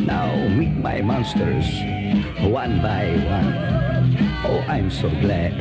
Now 0.04 0.36
meet 0.50 0.76
my 0.76 1.00
monsters, 1.02 1.66
one 2.44 2.82
by 2.82 3.16
one. 3.32 3.54
Oh, 4.44 4.60
I'm 4.68 4.92
so 4.92 5.10
glad 5.10 5.54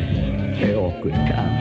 they 0.58 0.74
all 0.74 0.90
could 1.02 1.14
come. 1.14 1.54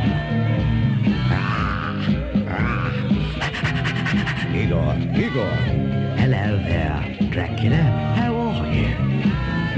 Igor, 4.55 4.95
Igor. 5.13 5.55
Hello 6.17 6.57
there, 6.65 7.17
Dracula. 7.29 7.83
How 8.17 8.35
are 8.35 8.73
you? 8.73 8.87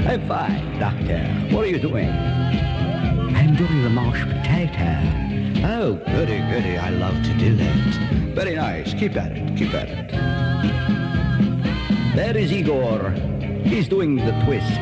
I'm 0.08 0.26
fine, 0.26 0.78
Doctor. 0.78 1.20
What 1.54 1.64
are 1.64 1.68
you 1.68 1.78
doing? 1.78 2.08
I'm 2.08 3.54
doing 3.56 3.82
the 3.82 3.90
Oh, 5.64 5.94
goody, 6.06 6.38
goody. 6.50 6.76
I 6.76 6.90
love 6.90 7.22
to 7.22 7.34
do 7.34 7.56
that. 7.56 8.34
Very 8.34 8.54
nice. 8.54 8.94
Keep 8.94 9.16
at 9.16 9.32
it. 9.32 9.56
Keep 9.56 9.74
at 9.74 9.88
it. 9.88 10.10
There 12.14 12.36
is 12.36 12.52
Igor. 12.52 13.10
He's 13.64 13.88
doing 13.88 14.16
the 14.16 14.32
twist. 14.44 14.80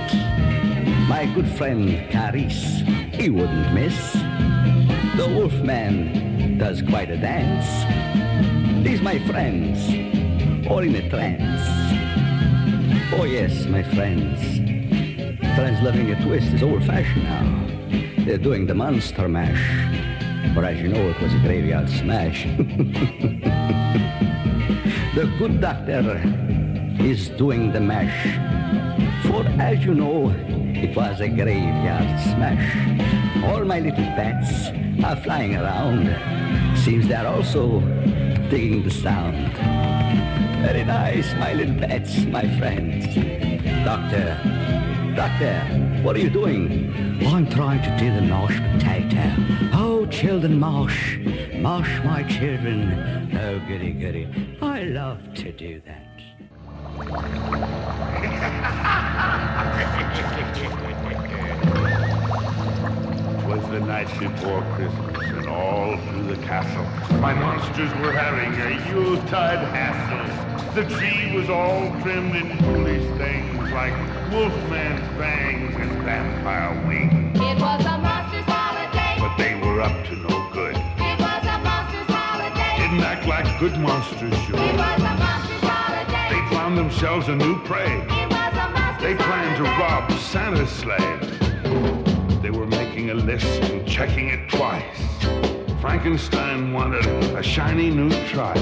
My 1.09 1.31
good 1.35 1.49
friend 1.49 2.09
Caris. 2.11 2.83
He 3.13 3.31
wouldn't 3.31 3.73
miss. 3.73 4.13
The 5.17 5.27
Wolfman 5.29 6.59
does 6.59 6.83
quite 6.83 7.11
a 7.11 7.17
dance. 7.17 7.67
These 8.87 9.01
my 9.03 9.19
friends, 9.27 9.79
all 10.69 10.81
in 10.81 10.95
a 10.95 11.09
trance. 11.09 11.63
Oh 13.19 13.25
yes, 13.25 13.67
my 13.67 13.83
friends. 13.83 14.41
Friends 15.57 15.81
loving 15.83 16.11
a 16.11 16.23
twist 16.23 16.53
is 16.53 16.63
old-fashioned 16.63 17.25
now. 17.25 17.76
They're 18.27 18.39
doing 18.39 18.67
the 18.67 18.75
monster 18.75 19.29
mash. 19.29 19.63
Or 20.57 20.65
as 20.65 20.81
you 20.83 20.89
know, 20.89 21.11
it 21.11 21.21
was 21.23 21.33
a 21.33 21.39
graveyard 21.39 21.89
smash. 21.89 22.43
the 25.15 25.33
good 25.39 25.61
doctor 25.61 26.21
is 26.99 27.29
doing 27.29 27.71
the 27.71 27.79
mash. 27.81 28.27
For 29.29 29.47
as 29.63 29.85
you 29.85 29.95
know, 29.95 30.35
it 30.75 30.97
was 30.97 31.21
a 31.21 31.29
graveyard 31.29 32.21
smash. 32.35 33.45
All 33.45 33.65
my 33.65 33.79
little 33.79 34.11
pets 34.19 34.71
are 35.05 35.17
flying 35.23 35.55
around. 35.55 36.09
Seems 36.79 37.07
they're 37.07 37.29
also 37.29 37.79
digging 38.51 38.83
the 38.83 38.91
sound. 38.91 39.53
Very 40.67 40.83
nice, 40.85 41.33
my 41.35 41.53
little 41.53 41.77
pets, 41.77 42.25
my 42.25 42.43
friends. 42.59 43.07
Doctor, 43.85 44.37
doctor, 45.15 45.76
what 46.07 46.15
are 46.15 46.21
you 46.21 46.31
doing? 46.31 47.19
Well, 47.19 47.35
I'm 47.35 47.51
trying 47.51 47.83
to 47.83 47.99
do 47.99 48.15
the 48.15 48.23
mashed 48.23 48.63
potato. 48.75 49.35
Oh, 49.73 50.07
children, 50.07 50.61
mash. 50.61 51.19
Mash, 51.55 52.05
my 52.05 52.23
children. 52.23 53.37
Oh, 53.37 53.59
goody, 53.67 53.91
goody. 53.91 54.57
I 54.63 54.85
love 54.85 55.19
to 55.35 55.51
do 55.51 55.83
that. 55.85 56.07
Twas 63.43 63.69
the 63.71 63.81
night 63.81 64.07
before 64.21 64.63
Christmas, 64.77 65.25
and 65.25 65.49
all 65.49 65.99
through 65.99 66.37
the 66.37 66.41
castle, 66.47 67.19
my 67.19 67.35
monsters 67.35 67.91
were 67.95 68.13
having 68.13 68.55
a 68.61 68.91
Yuletide 68.93 69.59
hassle. 69.75 70.81
The 70.81 70.89
tree 70.89 71.37
was 71.37 71.51
all 71.51 71.91
trimmed 72.03 72.37
in 72.37 72.57
foolish 72.59 73.03
things 73.19 73.73
like 73.73 74.16
wolfman's 74.31 75.07
fangs 75.19 75.75
and 75.77 76.03
vampire 76.03 76.87
wings. 76.87 77.39
It 77.39 77.61
was 77.61 77.85
a 77.85 77.99
monster's 77.99 78.45
holiday. 78.47 79.17
But 79.19 79.37
they 79.37 79.55
were 79.55 79.81
up 79.81 80.05
to 80.07 80.17
no 80.17 80.51
good. 80.53 80.77
It 80.77 81.19
was 81.21 81.45
a 81.45 81.59
monster's 81.63 82.15
holiday. 82.15 82.77
Didn't 82.79 83.05
act 83.05 83.27
like 83.27 83.47
good 83.61 83.79
monsters 83.79 84.37
should. 84.43 84.57
It 84.57 84.77
was 84.77 85.01
a 85.01 85.15
monster's 85.17 85.61
holiday. 85.63 86.29
They 86.31 86.55
found 86.55 86.77
themselves 86.77 87.29
a 87.29 87.37
new 87.37 87.63
prey. 87.65 87.85
It 87.85 88.31
was 88.31 88.53
a 88.55 88.69
monster's 88.71 89.03
They 89.03 89.15
planned 89.15 89.57
to 89.59 89.65
rob 89.65 90.11
Santa's 90.13 90.71
sleigh. 90.71 92.41
They 92.43 92.51
were 92.51 92.67
making 92.67 93.11
a 93.11 93.15
list 93.15 93.63
and 93.71 93.87
checking 93.87 94.29
it 94.29 94.49
twice. 94.49 95.56
Frankenstein 95.87 96.73
wanted 96.73 97.07
a 97.37 97.43
shiny 97.45 97.91
new 97.91 98.11
trike, 98.27 98.57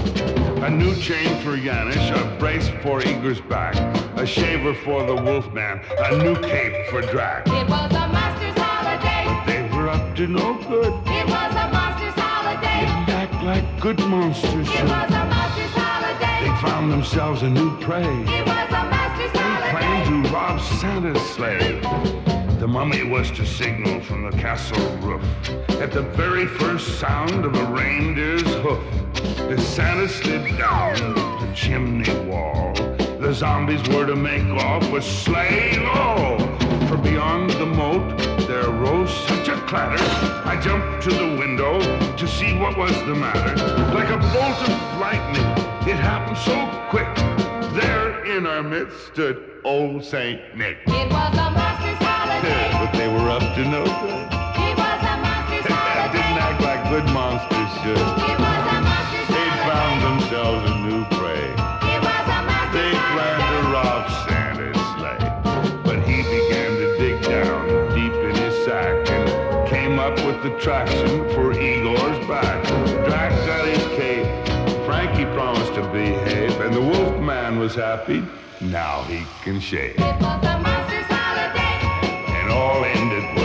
a 0.62 0.68
new 0.68 0.94
chain 0.96 1.26
for 1.42 1.56
Yanish, 1.56 2.10
a 2.12 2.38
brace 2.38 2.68
for 2.82 3.00
Igor's 3.00 3.40
back, 3.40 3.74
a 4.18 4.26
shaver 4.26 4.74
for 4.74 5.06
the 5.06 5.14
Wolfman, 5.14 5.80
a 6.00 6.18
new 6.18 6.34
cape 6.42 6.86
for 6.90 7.00
Drac. 7.00 7.46
It 7.46 7.66
was 7.66 7.90
a 7.94 8.08
monster's 8.08 8.58
holiday. 8.58 9.24
They 9.46 9.74
were 9.74 9.88
up 9.88 10.14
to 10.16 10.26
no 10.26 10.52
good. 10.68 10.92
It 11.06 11.26
was 11.26 11.52
a 11.54 11.66
monster's 11.72 12.12
holiday. 12.14 12.80
Didn't 12.80 13.08
act 13.08 13.42
like 13.42 13.80
good 13.80 14.00
monsters 14.00 14.68
It 14.68 14.72
should. 14.72 14.82
was 14.90 15.10
a 15.10 15.24
monster's 15.24 15.70
holiday. 15.72 16.50
They 16.50 16.68
found 16.68 16.92
themselves 16.92 17.40
a 17.40 17.48
new 17.48 17.74
prey. 17.80 18.02
It 18.04 18.46
was 18.46 18.68
a 18.68 18.84
monster's 18.92 19.40
holiday. 19.40 19.64
They 19.64 19.78
planned 19.78 20.24
to 20.26 20.30
rob 20.30 20.60
Santa's 20.60 21.22
sleigh. 21.30 22.33
The 22.58 22.68
mummy 22.68 23.04
was 23.04 23.30
to 23.32 23.44
signal 23.44 24.00
from 24.00 24.22
the 24.22 24.36
castle 24.38 24.96
roof 24.98 25.22
at 25.80 25.92
the 25.92 26.02
very 26.02 26.46
first 26.46 26.98
sound 26.98 27.44
of 27.44 27.54
a 27.54 27.64
reindeer's 27.66 28.42
hoof. 28.42 28.82
The 29.36 29.60
Santa 29.60 30.08
slid 30.08 30.56
down 30.56 30.94
the 31.14 31.52
chimney 31.54 32.14
wall. 32.26 32.72
The 33.20 33.32
zombies 33.32 33.86
were 33.88 34.06
to 34.06 34.16
make 34.16 34.44
off 34.62 34.90
with 34.90 35.04
sleigh 35.04 35.76
all. 35.84 36.38
For 36.86 36.96
beyond 36.96 37.50
the 37.50 37.66
moat 37.66 38.18
there 38.46 38.70
rose 38.70 39.12
such 39.26 39.48
a 39.48 39.56
clatter. 39.66 40.02
I 40.48 40.58
jumped 40.62 41.02
to 41.04 41.10
the 41.10 41.36
window 41.36 41.80
to 42.16 42.28
see 42.28 42.56
what 42.56 42.78
was 42.78 42.92
the 43.00 43.14
matter. 43.14 43.56
Like 43.94 44.08
a 44.08 44.18
bolt 44.32 44.68
of 44.68 45.00
lightning, 45.00 45.44
it 45.88 45.96
happened 45.96 46.38
so 46.38 46.54
quick. 46.88 47.14
There 47.74 48.24
in 48.24 48.46
our 48.46 48.62
midst 48.62 49.08
stood 49.08 49.60
old 49.64 50.04
Saint 50.04 50.56
Nick. 50.56 50.78
It 50.86 51.10
was 51.10 51.36
a 51.36 51.42
holiday. 51.42 51.93
But 52.44 52.92
they 52.92 53.08
were 53.08 53.30
up 53.30 53.42
to 53.54 53.64
no 53.64 53.84
good. 53.84 54.28
It 54.60 54.76
was 54.76 55.00
a 55.00 55.16
monster's 55.24 55.66
holiday. 55.72 56.12
Didn't 56.12 56.38
act 56.44 56.60
like 56.60 56.82
good 56.90 57.06
monsters 57.12 57.70
should. 57.80 57.96
It 57.96 58.38
was 58.38 58.64
a 58.68 58.80
monster's 58.84 59.28
They 59.28 59.48
found 59.64 59.96
themselves 60.04 60.70
a 60.70 60.74
new 60.84 61.04
prey. 61.16 61.56
It 61.94 62.00
was 62.04 62.26
a 62.28 62.40
monster's 62.44 62.74
They 62.76 62.92
planned 63.12 63.48
to 63.48 63.60
rob 63.72 64.02
Santa's 64.28 64.80
sleigh. 64.92 65.24
But 65.84 65.98
he 66.06 66.22
began 66.22 66.70
to 66.82 66.86
dig 66.98 67.22
down 67.22 67.64
deep 67.94 68.12
in 68.12 68.34
his 68.36 68.54
sack 68.64 69.08
and 69.08 69.68
came 69.68 69.98
up 69.98 70.16
with 70.26 70.42
the 70.42 70.50
traction 70.60 71.24
for 71.32 71.52
Igor's 71.52 72.20
back. 72.28 72.62
Drac 73.06 73.30
got 73.46 73.66
his 73.66 73.84
cape. 73.96 74.28
Frankie 74.84 75.24
promised 75.32 75.72
to 75.74 75.82
behave, 75.92 76.60
and 76.60 76.74
the 76.74 76.80
Wolfman 76.82 77.58
was 77.58 77.74
happy. 77.74 78.22
Now 78.60 79.02
he 79.04 79.24
can 79.42 79.60
shave. 79.60 79.96
All 82.64 82.82
ended 82.82 83.22
well. 83.34 83.43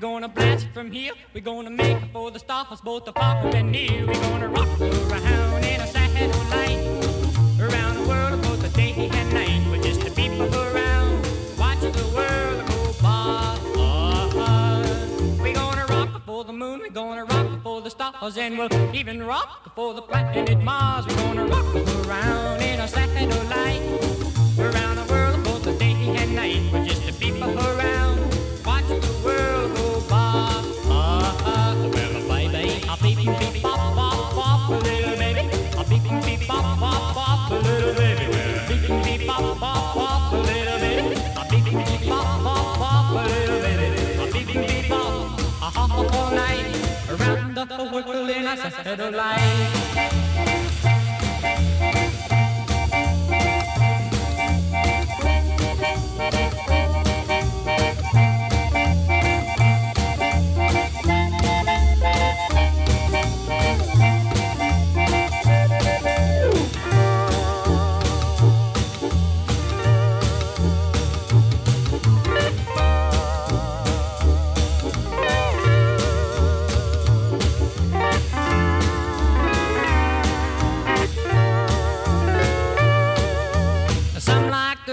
We're 0.00 0.08
gonna 0.08 0.28
blast 0.28 0.66
from 0.72 0.90
here. 0.90 1.12
We're 1.34 1.42
gonna 1.42 1.68
make 1.68 1.98
for 2.10 2.30
the 2.30 2.38
stars, 2.38 2.80
both 2.80 3.04
the 3.04 3.12
far 3.12 3.36
and 3.54 3.70
near. 3.70 4.06
We're 4.06 4.14
gonna 4.14 4.48
rock 4.48 4.80
around 4.80 5.62
in 5.62 5.78
a 5.78 5.86
satellite. 5.86 6.86
Around 7.60 7.94
the 7.96 8.08
world, 8.08 8.40
both 8.40 8.62
the 8.62 8.70
day 8.70 8.94
and 9.12 9.34
night. 9.34 9.60
We're 9.70 9.82
just 9.82 10.00
the 10.00 10.10
people 10.12 10.48
around, 10.54 11.28
watching 11.58 11.92
the 11.92 12.06
world 12.16 12.66
go 12.66 12.94
by. 13.02 13.58
We're 15.38 15.52
gonna 15.52 15.84
rock 15.84 16.22
for 16.24 16.44
the 16.44 16.54
moon. 16.54 16.80
We're 16.80 16.88
gonna 16.88 17.26
rock 17.26 17.62
for 17.62 17.82
the 17.82 17.90
stars, 17.90 18.38
and 18.38 18.56
we'll 18.56 18.72
even 18.96 19.22
rock 19.22 19.74
for 19.74 19.92
the 19.92 20.00
planet 20.00 20.64
Mars. 20.64 21.06
We're 21.08 21.16
gonna 21.16 21.44
rock 21.44 21.74
around 22.06 22.62
in 22.62 22.80
a 22.80 22.88
satellite. 22.88 23.59
Around 47.10 47.56
the 47.56 47.90
world 47.92 48.30
in 48.30 48.46
a 48.46 48.56
head 48.56 49.00
of 49.00 49.14
light. 49.14 50.69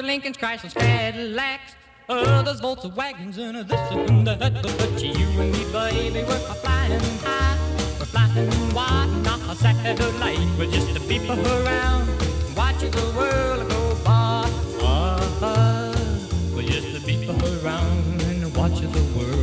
Lincolns, 0.08 0.38
Chrysler's, 0.38 0.74
Cadillacs. 0.74 1.76
Others 2.08 2.62
Volkswagens 2.62 3.38
and 3.38 3.70
this 3.70 3.92
and 3.92 4.26
that. 4.26 4.54
But 4.64 5.04
you 5.04 5.28
and 5.42 5.52
me, 5.52 5.64
baby, 5.74 6.24
we're 6.24 6.40
flying 6.64 7.02
high. 7.26 7.58
We're 8.00 8.06
flying 8.06 8.74
wide, 8.74 9.10
not 9.26 9.42
a 9.42 9.56
satellite. 9.56 10.40
We're 10.58 10.72
just 10.72 10.96
a 10.96 11.02
people 11.02 11.38
around, 11.46 12.08
watching 12.56 12.92
the 12.92 13.14
world 13.18 13.70
go 13.70 13.98
by. 14.06 14.50
Uh-huh. 14.82 15.94
We're 16.56 16.62
just 16.62 16.98
a 16.98 17.06
people 17.06 17.36
around 17.62 18.22
and 18.22 18.56
watching 18.56 18.90
the 18.94 19.04
world. 19.14 19.37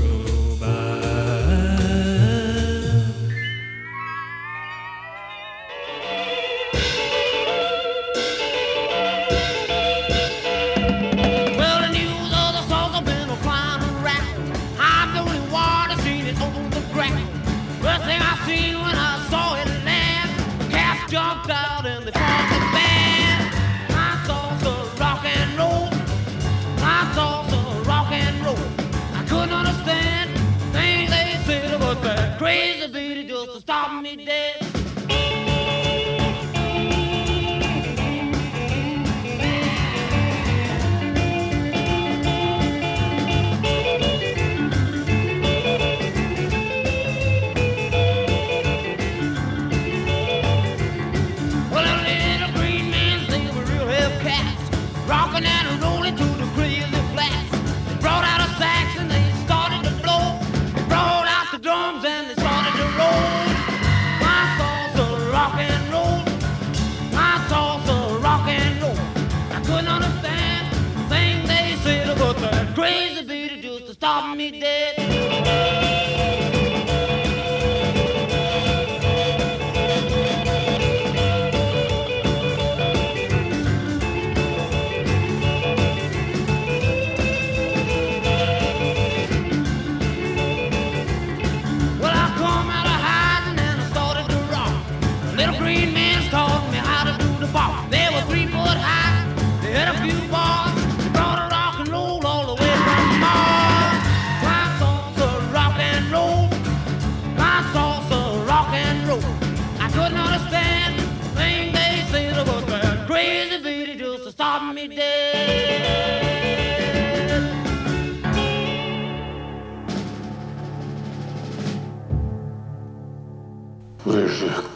Dead. 34.24 34.63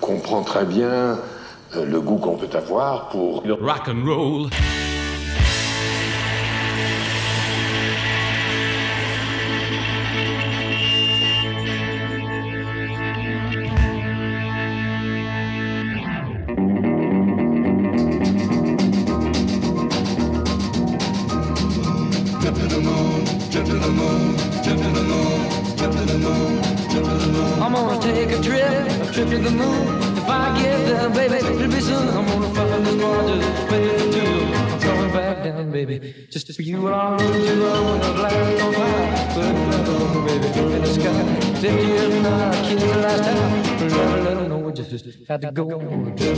On 0.08 0.12
comprend 0.12 0.42
très 0.42 0.64
bien 0.64 1.18
euh, 1.76 1.84
le 1.84 2.00
goût 2.00 2.16
qu'on 2.16 2.36
peut 2.36 2.48
avoir 2.56 3.10
pour 3.10 3.42
le 3.44 3.52
rock 3.52 3.88
and 3.88 4.06
roll. 4.06 4.48
gotta 45.38 45.52
go. 45.52 46.37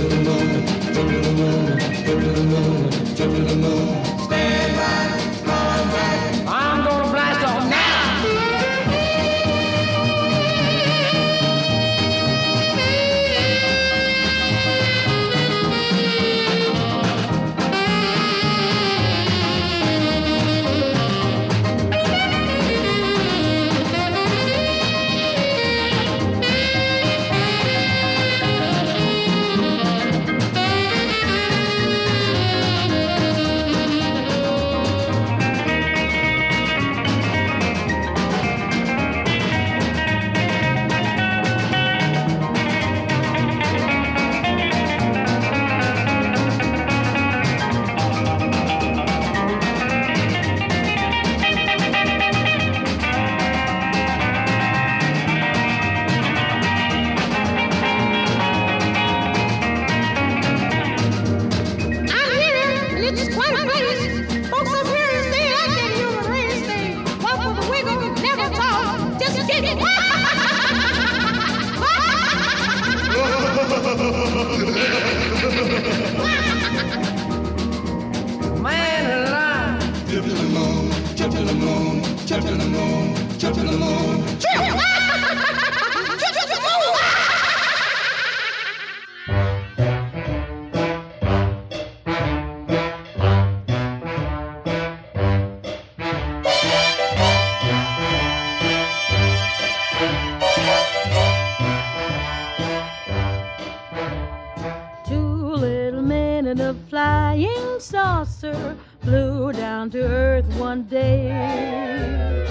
Saucer 108.25 108.77
flew 109.03 109.53
down 109.53 109.89
to 109.91 110.03
earth 110.03 110.47
one 110.59 110.83
day. 110.85 112.47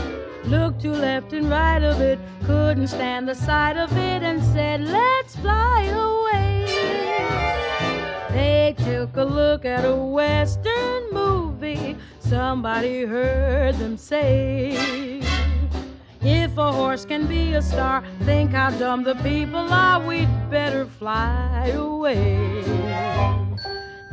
Looked 0.46 0.82
to 0.82 0.92
left 0.92 1.34
and 1.34 1.50
right 1.50 1.84
of 1.84 2.02
it, 2.02 2.20
couldn't 2.46 2.88
stand 2.88 3.28
the 3.28 3.36
sight 3.36 3.78
of 3.78 3.92
it, 3.92 4.24
and 4.24 4.44
said, 4.44 4.82
Let's 4.82 5.36
fly 5.36 5.84
away. 5.84 6.66
They 8.32 8.76
took 8.78 9.16
a 9.18 9.24
look 9.24 9.66
at 9.66 9.86
a 9.86 9.96
western 9.96 11.12
movie, 11.12 11.96
somebody 12.20 13.06
heard 13.06 13.76
them 13.76 13.98
say. 13.98 15.22
If 16.22 16.58
a 16.58 16.72
horse 16.72 17.06
can 17.06 17.28
be 17.28 17.54
a 17.54 17.62
star, 17.62 18.04
think 18.24 18.52
how 18.52 18.72
dumb 18.72 19.04
the 19.04 19.16
people 19.16 19.72
are. 19.72 20.06
We'd 20.06 20.30
better 20.50 20.86
fly 20.86 21.72
away. 21.76 23.39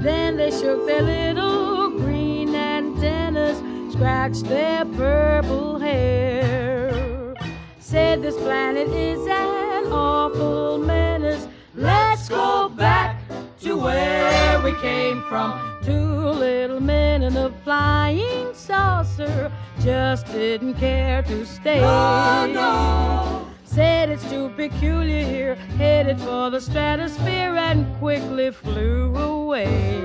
Then 0.07 0.37
they 0.37 0.53
shook 0.53 0.87
their 0.87 1.03
little 1.03 1.91
green 1.91 2.55
antennas, 2.55 3.59
scratched 3.93 4.45
their 4.45 4.85
purple 4.85 5.81
hair. 5.81 7.35
Said 7.81 8.23
this 8.23 8.37
planet 8.37 8.87
is 8.87 9.27
an 9.27 9.93
awful 9.93 10.79
menace. 10.79 11.49
Let's 11.75 12.29
go 12.29 12.69
back 12.69 13.21
to 13.63 13.77
where 13.77 14.61
we 14.61 14.77
came 14.81 15.25
from. 15.29 15.81
Two 15.83 16.31
little 16.31 16.79
men 16.79 17.25
in 17.25 17.37
a 17.37 17.51
flying 17.65 18.55
saucer 18.55 19.51
just 19.81 20.27
didn't 20.27 20.75
care 20.75 21.25
to 21.25 21.45
stay. 21.45 21.81
Oh, 21.81 22.47
no, 22.47 22.53
no. 22.53 23.46
Said 23.77 24.09
it's 24.09 24.27
too 24.31 24.49
peculiar 24.57 25.23
here, 25.23 25.55
headed 25.77 26.19
for 26.19 26.49
the 26.49 26.63
stratosphere 26.63 27.55
and 27.59 27.85
quickly 27.99 28.51
flew 28.51 29.15
away. 29.15 30.01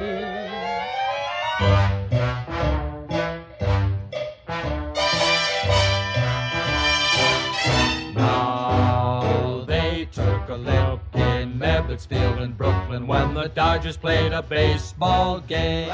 Now 8.14 9.64
they 9.66 10.10
took 10.12 10.50
a 10.50 10.56
look 10.56 11.00
in 11.14 11.58
Ebbets 11.58 12.06
Field 12.06 12.40
in 12.40 12.52
Brooklyn 12.52 13.08
when 13.08 13.34
the 13.34 13.48
Dodgers 13.48 13.96
played 13.96 14.34
a 14.34 14.42
baseball 14.42 15.40
game. 15.40 15.88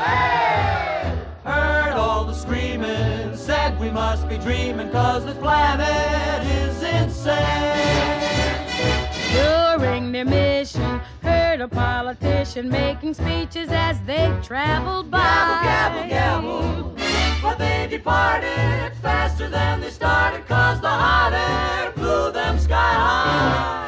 Heard 1.47 1.93
all 1.93 2.25
the 2.25 2.33
screaming, 2.33 3.33
said 3.37 3.79
we 3.79 3.89
must 3.89 4.27
be 4.27 4.37
dreaming 4.37 4.91
cause 4.91 5.23
this 5.23 5.37
planet 5.37 6.45
is 6.45 6.83
insane. 6.83 7.37
During 9.31 10.11
their 10.11 10.25
mission, 10.25 10.99
heard 11.23 11.61
a 11.61 11.69
politician 11.69 12.67
making 12.67 13.13
speeches 13.13 13.69
as 13.71 13.97
they 14.01 14.29
traveled 14.43 15.09
by. 15.09 15.19
Gabble, 15.19 16.09
gabble, 16.09 16.95
gabble. 16.95 17.41
But 17.41 17.57
they 17.59 17.87
departed 17.89 18.91
faster 19.01 19.47
than 19.47 19.79
they 19.79 19.89
started 19.89 20.45
cause 20.47 20.81
the 20.81 20.89
hot 20.89 21.31
air 21.31 21.93
blew 21.93 22.29
them 22.33 22.59
sky 22.59 22.75
high. 22.75 23.87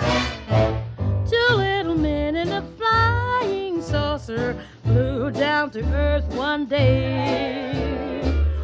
Two 1.29 1.55
little 1.55 1.95
men 1.95 2.37
in 2.37 2.53
a 2.53 2.61
flying 2.77 3.81
saucer 3.81 4.55
flew 4.89 5.29
down 5.29 5.69
to 5.69 5.83
earth 5.93 6.25
one 6.33 6.65
day. 6.65 7.71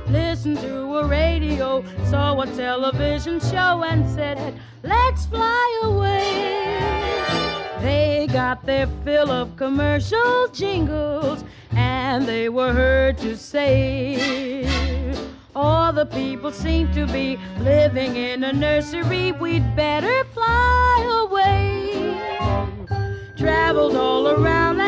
Listened 0.08 0.60
to 0.60 0.98
a 0.98 1.06
radio, 1.06 1.84
saw 2.10 2.42
a 2.42 2.48
television 2.48 3.40
show, 3.40 3.84
and 3.84 4.10
said, 4.10 4.60
Let's 4.82 5.28
fly 5.28 5.82
away. 5.84 7.22
They 7.82 8.28
got 8.32 8.66
their 8.66 8.88
fill 9.04 9.30
of 9.30 9.56
commercial 9.56 10.48
jingles, 10.48 11.44
and 11.72 12.26
they 12.26 12.50
were 12.50 12.74
heard 12.74 13.20
to 13.20 13.38
say, 13.38 14.68
All 15.56 15.94
the 15.94 16.08
people 16.08 16.52
seem 16.52 16.92
to 16.94 17.06
be 17.06 17.38
living 17.60 18.16
in 18.16 18.44
a 18.44 18.54
nursery, 18.54 19.32
we'd 19.34 19.76
better 19.76 20.24
fly 20.34 21.22
away 21.24 21.76
traveled 23.38 23.96
all 23.96 24.30
around 24.30 24.80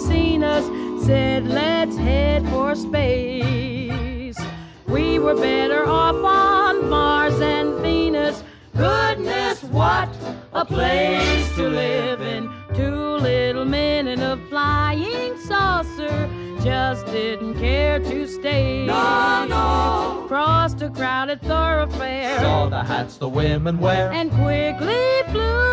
seen 0.00 0.42
us 0.42 0.64
said 1.04 1.46
let's 1.46 1.96
head 1.96 2.48
for 2.48 2.74
space. 2.74 4.38
We 4.86 5.18
were 5.18 5.34
better 5.34 5.86
off 5.86 6.16
on 6.16 6.88
mars 6.88 7.40
and 7.40 7.80
venus. 7.80 8.42
Goodness 8.76 9.62
what 9.64 10.08
a 10.52 10.64
place 10.64 11.54
to 11.56 11.68
live 11.68 12.20
in. 12.22 12.50
Two 12.74 13.16
little 13.16 13.64
men 13.64 14.08
in 14.08 14.20
a 14.20 14.36
flying 14.48 15.36
saucer 15.38 16.28
just 16.62 17.06
didn't 17.06 17.58
care 17.58 17.98
to 17.98 18.26
stay. 18.26 18.86
No, 18.86 19.46
no. 19.48 20.24
crossed 20.28 20.82
a 20.82 20.90
crowded 20.90 21.40
thoroughfare. 21.42 22.38
Saw 22.40 22.68
the 22.68 22.82
hats 22.82 23.16
the 23.16 23.28
women 23.28 23.78
wear. 23.78 24.10
and 24.12 24.30
quickly 24.32 25.22
flew 25.32 25.69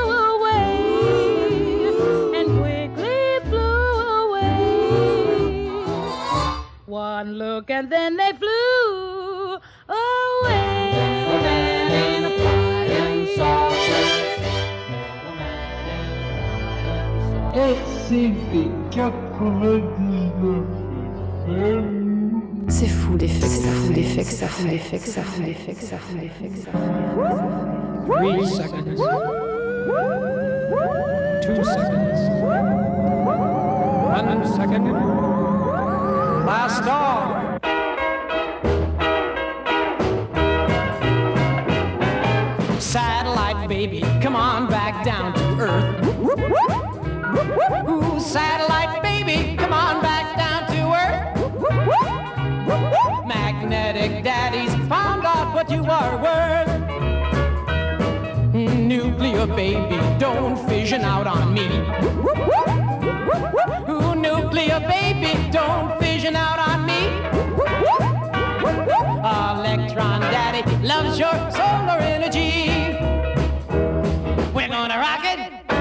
One 7.17 7.33
look 7.33 7.71
and 7.71 7.89
then 7.91 8.15
they 8.15 8.31
flew 8.33 9.57
away. 9.89 10.61
RCV 17.55 18.69
99 18.91 20.63
C'est 22.69 22.85
fou 22.85 23.17
l'effet 23.17 23.39
que 23.39 23.47
ça 23.47 23.71
fait, 23.71 23.93
l'effet 23.95 24.23
que 24.23 24.29
ça 24.29 24.47
fait, 24.47 24.67
l'effet 24.67 24.99
que 24.99 25.07
ça 25.07 25.23
fait, 25.23 25.43
l'effet 25.43 25.73
que 25.73 25.81
ça 25.81 25.97
fait, 25.97 26.21
l'effet 26.21 26.49
que 26.49 26.57
ça 26.59 26.69
fait. 26.71 26.77
Three 28.13 28.45
seconds. 28.45 29.01
Two 31.41 31.63
seconds. 31.63 32.19
One 34.13 34.45
second. 34.45 35.26
Last 36.47 36.81
call. 36.83 37.59
Satellite 42.79 43.67
baby, 43.67 43.99
come 44.21 44.37
on 44.37 44.69
back 44.69 45.03
down 45.03 45.33
to 45.33 45.43
earth. 45.59 46.05
Ooh, 47.89 48.17
satellite 48.21 49.03
baby, 49.03 49.57
come 49.57 49.73
on 49.73 50.01
back 50.01 50.37
down 50.37 50.65
to 50.71 50.77
earth. 51.03 51.35
Magnetic 53.27 54.23
daddies 54.23 54.73
found 54.87 55.25
out 55.25 55.53
what 55.53 55.69
you 55.69 55.83
are 55.83 56.15
worth. 56.17 56.69
Nuclear 58.53 59.47
baby, 59.47 59.99
don't 60.17 60.55
fission 60.69 61.01
out 61.01 61.27
on 61.27 61.53
me. 61.53 61.67
Ooh, 63.89 64.15
nuclear 64.15 64.79
baby, 64.79 65.51
don't 65.51 66.06
fission 66.27 66.35
out 66.35 66.59
on 66.59 66.85
me. 66.85 67.07
Electron 69.23 70.21
daddy 70.21 70.63
loves 70.85 71.19
your 71.19 71.31
solar 71.51 71.99
energy. 71.99 72.95
We're 74.53 74.67
gonna 74.67 74.97
rock 74.97 75.23
it, 75.23 75.39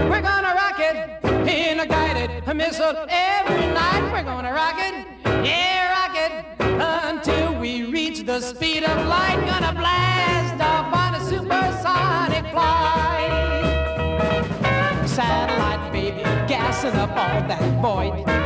we're 0.08 0.22
gonna 0.22 0.54
rock 0.54 0.78
it 0.78 1.24
in 1.48 1.80
a 1.80 1.86
guided 1.86 2.30
missile 2.54 2.96
every 3.08 3.66
night. 3.74 4.10
We're 4.12 4.24
gonna 4.24 4.52
rock 4.52 4.76
it, 4.78 5.06
yeah, 5.44 5.90
rock 5.98 6.16
it 6.16 6.32
until 6.60 7.58
we 7.60 7.84
reach 7.84 8.24
the 8.24 8.40
speed 8.40 8.84
of 8.84 9.06
light. 9.06 9.38
Gonna 9.46 9.72
blast 9.72 10.60
off 10.62 10.94
on 10.94 11.14
a 11.14 11.20
supersonic 11.24 12.50
flight. 12.52 13.32
Satellite 15.06 15.92
baby, 15.92 16.22
gassing 16.46 16.94
up 16.94 17.10
all 17.10 17.48
that 17.48 17.62
void. 17.82 18.45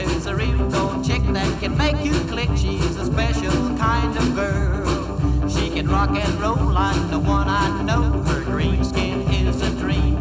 that 1.33 1.59
can 1.59 1.77
make 1.77 2.03
you 2.03 2.13
click. 2.31 2.49
She's 2.55 2.95
a 2.97 3.05
special 3.05 3.77
kind 3.77 4.17
of 4.17 4.35
girl. 4.35 5.49
She 5.49 5.69
can 5.69 5.87
rock 5.87 6.11
and 6.11 6.33
roll 6.39 6.71
like 6.71 7.09
the 7.09 7.19
one 7.19 7.47
I 7.47 7.81
know. 7.83 8.03
Her 8.23 8.43
green 8.43 8.83
skin 8.83 9.21
is 9.31 9.61
a 9.61 9.69
dream. 9.71 10.15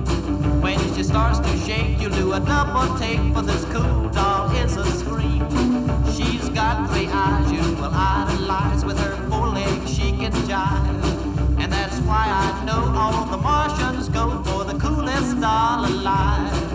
When 0.61 0.78
she 0.95 1.03
starts 1.03 1.39
to 1.41 1.57
shake, 1.59 2.01
you 2.01 2.11
do 2.11 2.32
a 2.35 2.41
double 2.41 2.97
take 2.99 3.20
for 3.35 3.43
this 3.43 3.65
cool 3.66 4.09
doll 4.11 4.55
is 4.57 4.77
a 4.77 4.85
scream. 4.99 5.49
She's 6.12 6.49
got 6.51 6.91
three 6.91 7.09
eyes 7.09 7.51
you 7.51 7.62
will 7.81 7.93
idolize. 7.93 8.85
With 8.85 8.99
her 8.99 9.16
four 9.28 9.49
legs, 9.49 9.93
she 9.93 10.12
can 10.12 10.32
jive. 10.49 11.61
And 11.61 11.73
that's 11.73 11.99
why 12.01 12.27
I 12.28 12.65
know 12.65 12.93
all 12.97 13.24
the 13.27 13.37
Martians 13.37 14.09
go 14.09 14.43
for 14.45 14.65
the 14.65 14.78
coolest 14.78 15.41
doll 15.41 15.87
alive. 15.87 16.70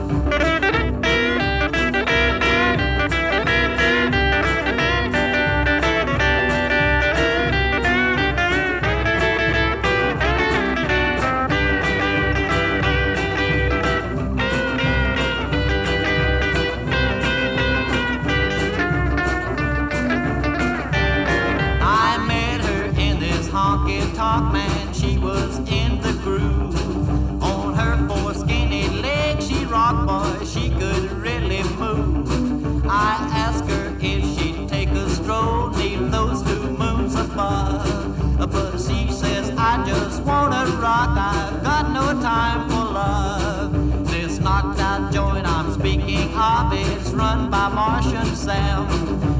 Run 47.15 47.49
by 47.49 47.69
Martian 47.69 48.35
Sam. 48.35 48.87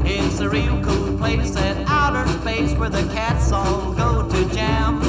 It's 0.04 0.40
a 0.40 0.48
real 0.48 0.82
cool 0.82 1.16
place 1.18 1.56
at 1.56 1.76
outer 1.86 2.26
space 2.40 2.72
where 2.74 2.90
the 2.90 3.02
cats 3.12 3.52
all 3.52 3.92
go 3.92 4.28
to 4.28 4.54
jam. 4.54 5.00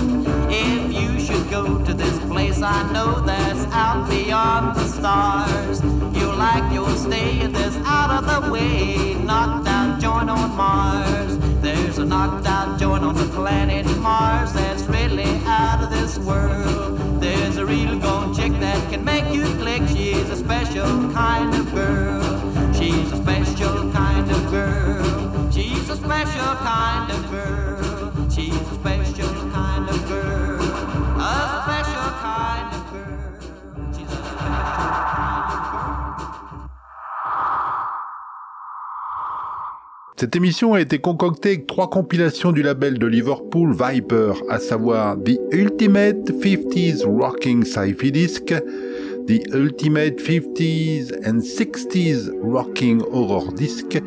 If 0.50 0.94
you 0.94 1.20
should 1.20 1.50
go 1.50 1.84
to 1.84 1.94
this 1.94 2.18
place, 2.26 2.62
I 2.62 2.92
know 2.92 3.22
that's 3.22 3.66
out 3.74 4.10
beyond 4.10 4.76
the 4.76 4.88
stars. 4.88 5.82
You'll 6.16 6.36
like 6.36 6.74
your 6.74 6.90
stay 6.96 7.40
in 7.42 7.54
this 7.54 7.76
out 7.86 8.12
of 8.12 8.24
the 8.44 8.52
way 8.52 9.16
knocked 9.28 9.68
out 9.68 10.00
joint 10.00 10.30
on 10.30 10.56
Mars. 10.56 11.38
There's 11.62 11.98
a 11.98 12.06
knocked 12.06 12.48
out 12.48 12.80
joint 12.80 13.04
on 13.04 13.16
the 13.16 13.28
planet 13.36 13.86
Mars 13.98 14.54
that's 14.54 14.84
really 14.84 15.30
out 15.46 15.84
of 15.84 15.90
this 15.90 16.18
world. 16.18 17.22
There's 17.22 17.58
a 17.58 17.66
real 17.66 18.00
gone 18.00 18.34
chick 18.34 18.54
that 18.60 18.90
can 18.90 19.04
make 19.04 19.28
you 19.34 19.44
click. 19.58 19.82
She's 19.90 20.30
a 20.30 20.38
special 20.38 21.12
kind 21.14 21.54
of 21.54 21.74
girl. 21.74 22.17
Cette 40.20 40.36
émission 40.36 40.74
a 40.74 40.82
été 40.82 40.98
concoctée 40.98 41.50
avec 41.50 41.68
trois 41.68 41.92
compilations 41.92 42.52
du 42.52 42.64
label 42.64 42.98
de 42.98 43.06
Liverpool 43.06 43.72
Viper, 43.72 44.34
à 44.50 44.58
savoir 44.58 45.16
The 45.16 45.40
Ultimate 45.52 46.32
50s 46.32 47.06
Rocking 47.06 47.64
Sci-Fi 47.64 48.12
Disc, 48.12 48.52
The 49.28 49.44
Ultimate 49.54 50.22
50s 50.22 51.12
and 51.26 51.42
60s 51.42 52.32
Rocking 52.42 53.02
Horror 53.12 53.52
Disc 53.52 54.02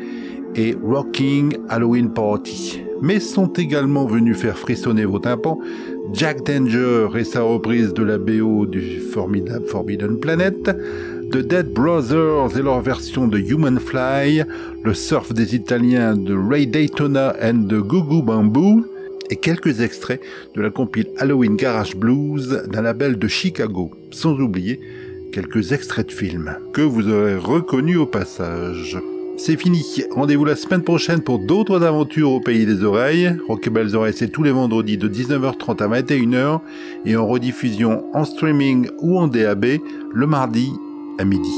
et 0.54 0.74
Rocking 0.82 1.58
Halloween 1.68 2.10
Party. 2.10 2.80
Mais 3.02 3.20
sont 3.20 3.52
également 3.52 4.06
venus 4.06 4.38
faire 4.38 4.56
frissonner 4.56 5.04
vos 5.04 5.18
tympans 5.18 5.60
Jack 6.14 6.46
Danger 6.46 7.08
et 7.18 7.24
sa 7.24 7.42
reprise 7.42 7.92
de 7.92 8.02
la 8.02 8.16
BO 8.16 8.64
du 8.64 8.98
formidable 8.98 9.66
Forbidden 9.66 10.18
Planet, 10.18 10.70
The 11.30 11.46
Dead 11.46 11.70
Brothers 11.70 12.56
et 12.58 12.62
leur 12.62 12.80
version 12.80 13.28
de 13.28 13.38
Human 13.38 13.78
Fly, 13.78 14.44
le 14.82 14.94
surf 14.94 15.34
des 15.34 15.54
Italiens 15.54 16.16
de 16.16 16.34
Ray 16.34 16.66
Daytona 16.66 17.36
and 17.42 17.66
the 17.68 17.74
Goo 17.74 18.22
Bamboo, 18.22 18.86
et 19.30 19.36
quelques 19.36 19.80
extraits 19.80 20.20
de 20.54 20.60
la 20.60 20.70
compile 20.70 21.08
Halloween 21.18 21.56
Garage 21.56 21.96
Blues 21.96 22.64
d'un 22.68 22.82
label 22.82 23.18
de 23.18 23.28
Chicago, 23.28 23.92
sans 24.10 24.32
oublier 24.32 24.80
quelques 25.30 25.72
extraits 25.72 26.06
de 26.08 26.12
films 26.12 26.56
que 26.72 26.80
vous 26.82 27.08
aurez 27.08 27.36
reconnus 27.36 27.98
au 27.98 28.06
passage. 28.06 28.98
C'est 29.36 29.56
fini, 29.56 29.82
rendez-vous 30.10 30.44
la 30.44 30.54
semaine 30.56 30.82
prochaine 30.82 31.20
pour 31.22 31.38
d'autres 31.38 31.82
aventures 31.82 32.30
au 32.30 32.40
pays 32.40 32.66
des 32.66 32.84
oreilles. 32.84 33.34
Rockabelles 33.48 33.96
Oreilles, 33.96 34.12
c'est 34.14 34.28
tous 34.28 34.42
les 34.42 34.50
vendredis 34.50 34.98
de 34.98 35.08
19h30 35.08 35.82
à 35.82 35.88
21h 35.88 36.60
et 37.06 37.16
en 37.16 37.26
rediffusion 37.26 38.04
en 38.12 38.24
streaming 38.24 38.88
ou 39.00 39.18
en 39.18 39.28
DAB 39.28 39.64
le 40.12 40.26
mardi 40.26 40.70
à 41.18 41.24
midi. 41.24 41.48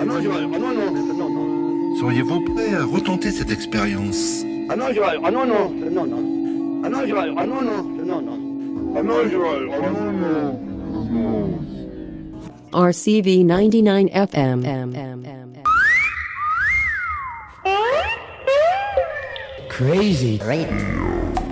Ah 0.00 0.04
non, 0.04 0.14
je 0.20 0.28
vais- 0.28 0.34
ah 0.34 0.58
non, 0.58 0.74
non, 0.74 1.14
non, 1.16 1.30
non. 1.30 1.96
Seriez-vous 2.00 2.40
prêt 2.54 2.74
à 2.74 2.84
retenter 2.84 3.30
cette 3.30 3.50
expérience? 3.52 4.44
Ah 4.68 4.76
non, 4.76 4.86
je 4.90 4.94
vais- 5.00 5.06
ah 5.24 5.30
non, 5.30 5.46
non, 5.46 5.70
non, 5.92 6.06
non. 6.06 6.82
Ah 6.84 6.88
non, 6.90 6.98
je 7.06 7.14
vais- 7.14 7.34
ah 7.38 7.46
non, 7.46 7.62
non, 7.62 8.04
non, 8.04 8.20
non. 8.20 8.38
Ah 8.96 9.02
non, 9.02 9.14
je 9.24 9.36
vais- 9.36 9.72
ah 9.72 9.90
non, 9.90 10.12
non. 10.12 11.43
RCV 12.74 13.44
99 13.44 14.08
FM. 14.10 15.62
Crazy. 19.68 20.38
Right. 20.44 21.43